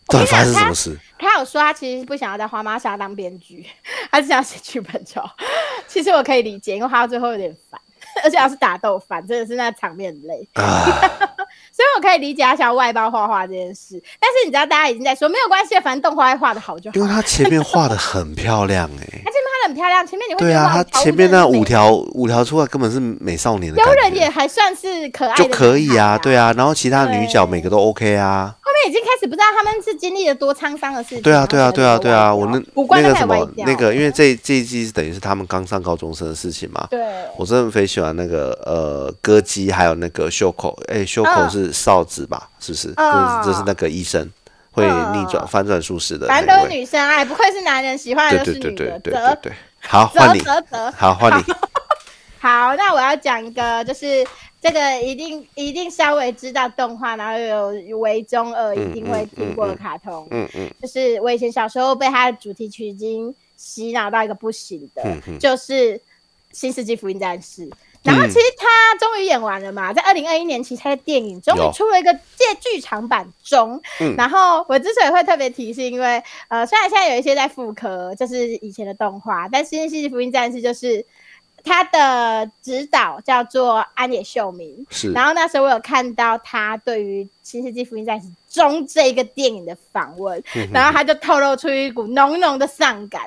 [0.07, 0.99] 到底发生什么事？
[1.19, 3.67] 他有说他其实不想要在花妈沙当编剧，
[4.13, 5.35] 他只想写剧本就好。
[5.89, 7.81] 其实我可以理解，因为他到最后有点烦，
[8.23, 10.49] 而且要是打斗烦，真的是那场面很累。
[10.55, 10.63] 啊，
[11.73, 14.01] 所以我可以理解他想要外包画画这件事。
[14.21, 16.95] 但是你知道，大家已经在说没有关系，反正动画会画的好就好。
[16.95, 19.23] 因为他前面画的很漂亮哎、
[19.65, 21.65] 的很漂亮，前面你会觉对啊，得他前面那五。
[21.65, 26.45] 条条五条出来根本是美少年的幽感觉，人也还算是可爱的就可以啊，对啊。
[26.45, 31.23] 啊，然后其他女角每个都 OK 啊，后面已经开始不知道他们是经历了多沧桑的事情。
[31.23, 36.87] 对啊，对啊，对啊，对啊，我那那个什么那个，因为这这一季是等于是他们刚上高中生的事情嘛。
[36.91, 37.01] 对。
[37.39, 42.47] 我真的非常喜欢那个呃歌姬，还有那个袖口，哎，袖口是哨子吧？
[42.61, 42.95] 是不是？
[43.43, 44.31] 这是那个医生
[44.75, 46.27] 会逆转翻转术士的。
[46.27, 48.99] 反正都是女生哎，不愧是男人喜欢的是女的。
[48.99, 49.53] 对对对。
[49.81, 50.43] 好，换你。
[50.97, 51.45] 好，换你。
[52.39, 54.27] 好，那我要讲一个，就是
[54.61, 57.39] 这个一定一定稍微知道动画，然后
[57.73, 65.03] 有为中二一定会听过的卡通，嗯嗯，就是我以前小时候被它的主题曲已经洗脑到一个不行的，
[65.39, 65.73] 就是
[66.53, 67.67] 《新世纪福音战士》。
[68.05, 73.81] 然后其实他终于演完了嘛，在二零二一年其实他的电影终于出了一个借剧场版中。
[74.17, 81.05] 然后我之所以会特别提，是因为呃，虽然现在有一些在复刻，就是以前的动画，但《新世纪福音战士》就是。
[81.65, 85.11] 他的指导叫做安野秀明，是。
[85.13, 90.43] 然后那时候我有看到他对于《新世纪福音战士》中这一个电影的访问，
[90.73, 93.23] 然后他就透露出一股浓浓的丧感，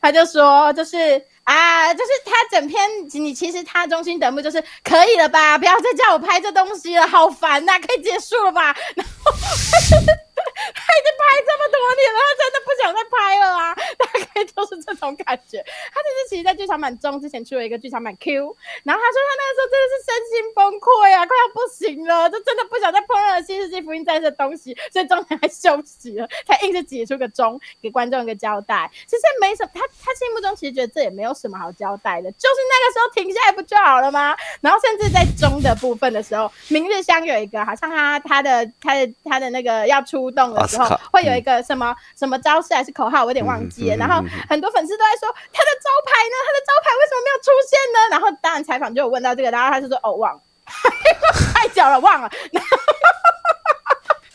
[0.00, 2.80] 他就说，就是啊，就是他整篇
[3.12, 8.74] 你其实他中心的目就是可以了吧，不要再叫我拍这东西了，好烦呐，可以结束了吧？
[8.96, 9.32] 然后。
[10.74, 13.74] 他已经拍这么多年了，他真的不想再拍了啊！
[13.98, 15.62] 大概就是这种感觉。
[15.92, 28.90] 他就是其实，在剧场版中之前出了一个剧场版 Q，然后他说他那个时候真的是身心崩溃啊，快要不行了，就真的不想再碰任何新世纪福音战士的东西，所以中间还休息了，才硬是挤出个钟给观众一个交代。
[29.06, 34.36] 其实没什么，他他心目中其实觉得这也没有什么好交代的，就是那个时候停下来不就好了吗？
[34.60, 40.52] 然后甚至在中的部分的时候，明日香有一个好像他他的他的他的那个要出动。
[40.54, 43.96] 的时候会有一个什么什么招式还是口号，我有点忘记了。
[43.96, 47.98] 然后很多粉丝都在说他的招牌呢，他的招牌为什么没有出现呢？
[48.10, 50.40] 然后当然采访就有问到这个，然后他就说哦忘了，
[51.54, 52.30] 太久了忘了，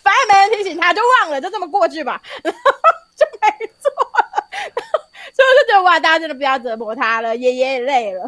[0.04, 3.91] 反正没人提醒他就忘了，就这么过去吧， 就没错。
[5.36, 8.24] 所以我就觉得哇，大家真的不要折磨他了，爷爷也累了。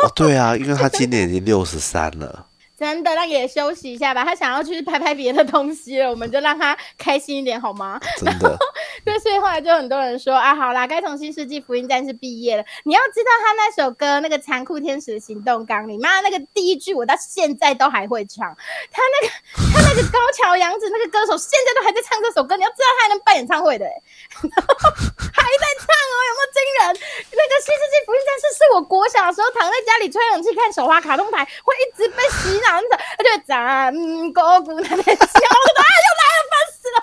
[0.00, 2.46] 哦，对啊，因为他今年已经六十三了。
[2.78, 4.24] 真的，那也休息一下吧。
[4.24, 7.98] 他想要去拍拍别的东西了，我们就让他开心一点好吗？
[8.18, 8.56] 真的。
[9.04, 12.64] 对，所以后来就很多人说啊，好啦，该从新世纪福音战士毕业了。
[12.84, 18.54] 你要知道他那首歌那个残酷天使的行动纲领，妈那个第一句我到现在都还会唱。
[18.90, 19.32] 他那个
[19.72, 23.86] 他那个高桥洋子那个歌手现在都还在唱这首歌，你要知道他还能办演唱会的，
[24.36, 26.82] 还在唱哦，有没有惊人？
[27.32, 32.56] 那个新世纪福音战士是我国小的时候躺在家里吹冷气看手花卡通台，会一直被洗。
[32.66, 33.92] 男的，他就咱
[34.32, 36.98] 哥姑娘的笑，啊，又来了，烦死了！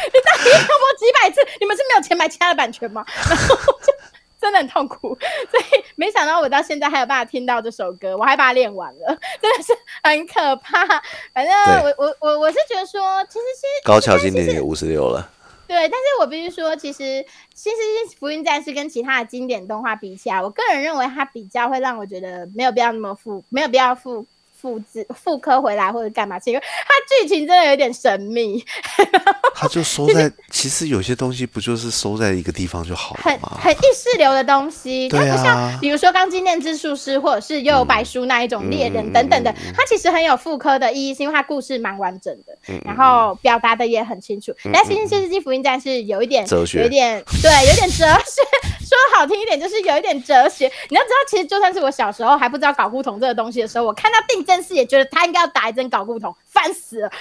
[0.10, 1.46] 你到底要播几百次？
[1.60, 3.04] 你们是没有钱买其他的版权吗？
[3.28, 3.92] 然后就
[4.40, 5.14] 真的很痛苦，
[5.50, 10.86] 所以没想到我到现在还有办法听到这首歌，我还把它练完了， 真的是很可怕。
[11.34, 11.52] 反正
[11.82, 15.28] 我我我我是觉得说，其实是高桥今年也五十六了。
[15.70, 17.02] 对，但是我必须说，其实
[17.54, 24.26] 《新世纪福音战士》跟其他的经典动画比起来，我个人认为它比较会让我觉得没有必要那么复，没有必要复。
[24.60, 26.38] 复制复刻回来或者干嘛？
[26.38, 28.64] 是因为它剧情真的有点神秘。
[29.54, 33.58] 它就收在，其实有些东西不就是收在一个地方就好了吗？
[33.60, 44.54] 很意识流的东西，它不像比如说《钢筋炼之术师》或者是《幽游白书》那一种猎人等等的，它其实很有复刻的意义，是因为它故事蛮完整的，然后表达的也很清楚。
[44.72, 48.42] 但《新世纪福音战士》有一点哲学，有点对，有点哲学。
[48.90, 50.66] 说好听一点，就是有一点哲学。
[50.88, 57.08] 你要知道，其实就算是我小时候还不知道搞不同这个东西的时候，我看到定真是也觉得他应该要打一针搞固酮，烦死了。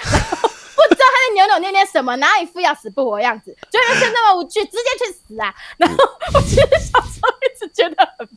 [0.80, 5.54] 不知道他在扭扭捏捏什么，哪一副要死不活的样子，就人生那么无趣，直接去死啊！
[5.78, 5.98] 然后
[6.34, 8.28] 我其实小时候一直觉得很。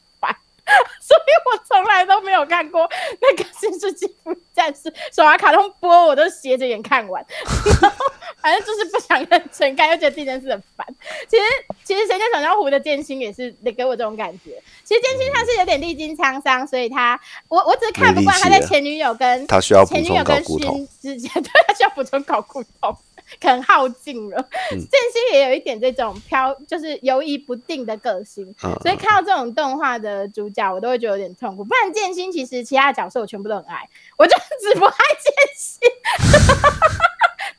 [1.01, 2.89] 所以我从来都没有看过
[3.21, 7.25] 那个《新世纪福音战士》手玩卡通播，我都斜着眼看完。
[8.41, 10.85] 反正就是不想认真看，又觉得这件事很烦。
[11.29, 11.43] 其实，
[11.85, 14.61] 其实《神剑闯江湖》的剑心也是得给我这种感觉。
[14.83, 17.19] 其实剑心他是有点历经沧桑，所以他
[17.49, 22.97] 我我只是看不惯他在前女友跟他需要前女友跟勋之间， 对他需要补充搞骨头。
[23.41, 31.65] 可能耗尽了， 剑心也有一点这种飘，就是犹疑不定的个性，所以看到这种动画的主角，我都会觉得有点痛苦。
[31.65, 35.81] 不然剑心其实其他角色我全部都很爱，我就 只不爱剑心，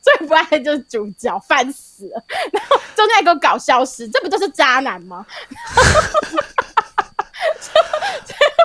[0.00, 2.24] 最不爱的就是主角，烦死了。
[2.52, 5.26] 然后中间还给我搞消失，这不就是渣男吗？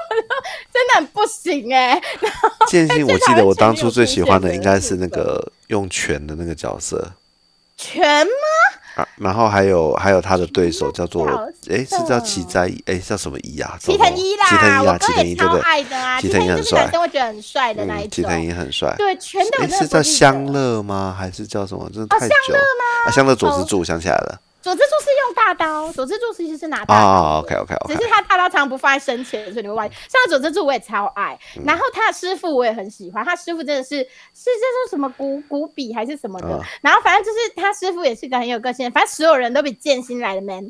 [0.74, 2.02] 真的很不行哎！
[2.68, 7.14] 剑心，我记得我当初最喜欢的应该是那个用拳的那个角色。
[7.78, 9.06] 拳吗？
[9.16, 11.26] 然后还有还有他的对手叫做
[11.70, 13.78] 哎是叫齐在哎叫什么一啊？
[13.80, 16.22] 齐藤一啦，齐藤一啊，齐藤一对不对？
[16.22, 18.10] 齐藤一很帅，男生会觉得很帅的那一种。
[18.12, 21.16] 齐藤一很帅，对，全都是叫香乐吗？
[21.18, 21.90] 还是叫什么？
[21.94, 22.30] 真的太久。
[22.30, 23.06] 香乐吗？
[23.06, 24.42] 啊，香乐佐之助，想起来了。
[24.62, 26.96] 佐之助是用大刀，佐之助其实是拿大刀。
[26.96, 27.96] 哦，OK OK OK。
[27.96, 29.96] 只是他大刀常常不放在身前，所以你会忘记。
[30.10, 34.06] 像佐之助我也超爱，然后他的师傅我也很喜欢，他师傅真的是是
[34.46, 40.70] 这是什么古古笔还是什么的，然后反正就是他师傅也是个很有个性，反正所有人都比剑心来的 man。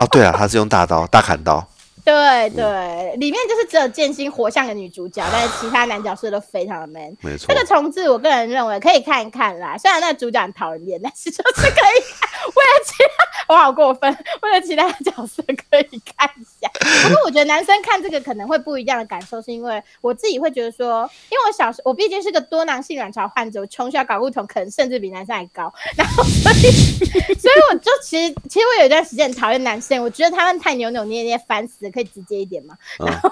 [0.00, 1.64] 哦，对啊，他是用大刀，大砍刀。
[2.04, 7.16] 对对，里面就是只有剑心活像个女主角，但是其他男角色都非常的 man。
[7.20, 9.78] 没错，这个重置我个人认为可以看一看啦。
[9.78, 12.94] 虽然那个主角很讨人厌，但是就是可以为了其
[13.46, 14.10] 他，我好过分，
[14.42, 16.68] 为了其他角色可以看一下。
[17.08, 26.72] 不过我觉得男生看这个可能会不一样的感受，是因为我自己会觉得说，因为我小时候我毕竟是个多囊性卵巢患者，我从小睾固酮可能甚至比男生还高，然后所以
[27.38, 31.91] 所以我就其实其实我有一段时间很讨厌男生，我觉得他们太扭扭捏捏，烦死。
[31.92, 32.76] 可以直接一点吗？
[32.98, 33.30] 然后，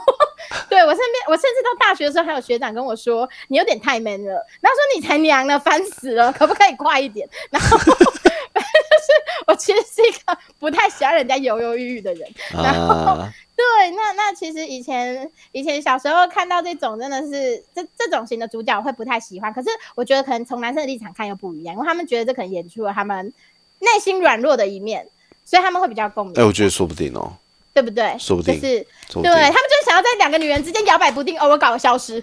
[0.69, 9.13] 对我身边，我甚至到大学的时候，还有学长跟我说：“你有点太 man 了。”然后说：“你才娘呢，烦死了，可不可以快一点？”然后， 就是
[9.47, 12.29] 我其实是一个不太喜欢人家犹犹豫豫的人。
[12.53, 13.17] 然后，
[13.57, 19.53] 对，那那其实以前以前小时候看到这种真的是这这种型的主角会不太喜欢。
[19.53, 23.33] 可是我觉得可能从男生的立场看又不一样，因为他们觉得这可能演出了他们
[23.81, 25.07] 内心软弱的一面，
[25.45, 26.35] 所以他们会比较共鸣。
[26.37, 27.33] 哎，我觉得说不定哦。
[27.73, 28.17] 对不对？
[28.19, 32.23] 说不定是，对他们就是想要在两个女人之间摇摆不定，偶尔搞个消失。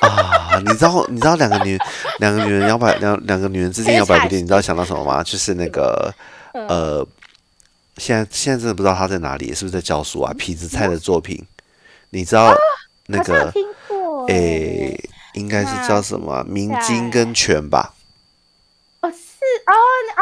[0.00, 1.78] 啊，你知道，你知道两个女
[2.18, 5.22] 两个女人摇摆两两个女人之间摇摆不定，你知道想到什么吗？
[5.22, 6.12] 就是那个
[6.52, 7.06] 呃，
[7.96, 10.34] 现在现在真的不知道他在哪里，是不是在教书啊？
[10.38, 11.42] 痞子蔡的作品，
[12.10, 12.54] 你知道
[13.06, 13.50] 那个？
[14.28, 14.98] 诶，
[15.32, 16.44] 应该是叫什么？
[16.46, 17.93] 明金跟权吧。
[19.66, 19.72] 哦，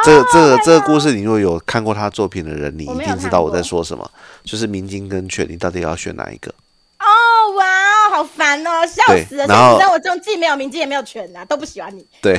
[0.05, 4.09] 这个这个这个故事，你如果有看过他作品的人，你一定知道我在说什么。
[4.45, 6.51] 就是明金跟犬，你到底要选哪一个？
[6.99, 7.07] 哦，
[7.57, 9.47] 哇，好烦哦，笑死了！
[9.47, 12.07] 然后我这种既没有明金也没有犬啊，都不喜欢你。
[12.20, 12.35] 对，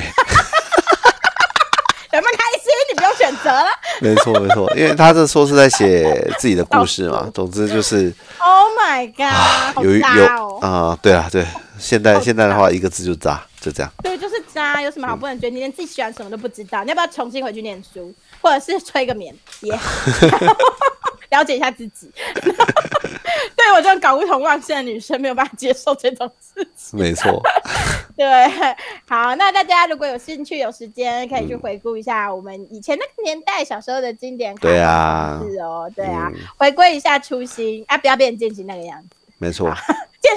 [2.12, 2.72] 有没有开心？
[2.90, 3.66] 你不用选择了。
[4.00, 7.28] 没错没错，因为他这说是在写自己的故事嘛。
[7.34, 8.12] 总之就是。
[8.38, 9.82] Oh my god！
[9.82, 11.46] 有有啊，对啊对，
[11.78, 13.90] 现在现在的话，一个字就渣，就这样。
[14.02, 15.50] 对，就是渣，有什么好不能追？
[15.50, 15.58] 你？
[15.58, 18.12] 连自己喜欢什么都不知道，你要不要重新回去念书，
[18.42, 19.88] 或者是吹个棉也好，
[21.30, 22.10] 了解一下自己。
[23.56, 26.98] 对我这种搞不同忘性的女生，没有办法接受这种事情。
[26.98, 27.40] 没错。
[28.14, 28.26] 对，
[29.08, 34.54] 好，那大家如果有兴趣、有时间，可以去回顾一下我们以前那个年代小时候的经典。
[34.56, 39.08] 对啊，是哦，对啊，回归一下初心啊，不要变成剑心那个样子。
[39.38, 39.74] 没错，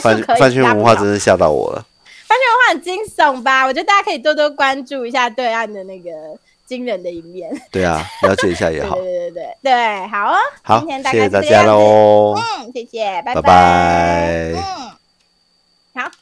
[0.02, 1.86] 范范圈文化真是吓到我了。
[2.28, 6.12] 安全我很惊悚吧，我觉得大家可以多多关注一下对岸的那个
[6.66, 7.50] 惊人的一面。
[7.72, 8.96] 对啊， 了解一下也好。
[8.96, 12.36] 对对对对对，好，好，谢谢大家喽。
[12.36, 14.54] 嗯，谢谢，拜拜。
[14.56, 14.92] 嗯，
[16.04, 16.12] 好。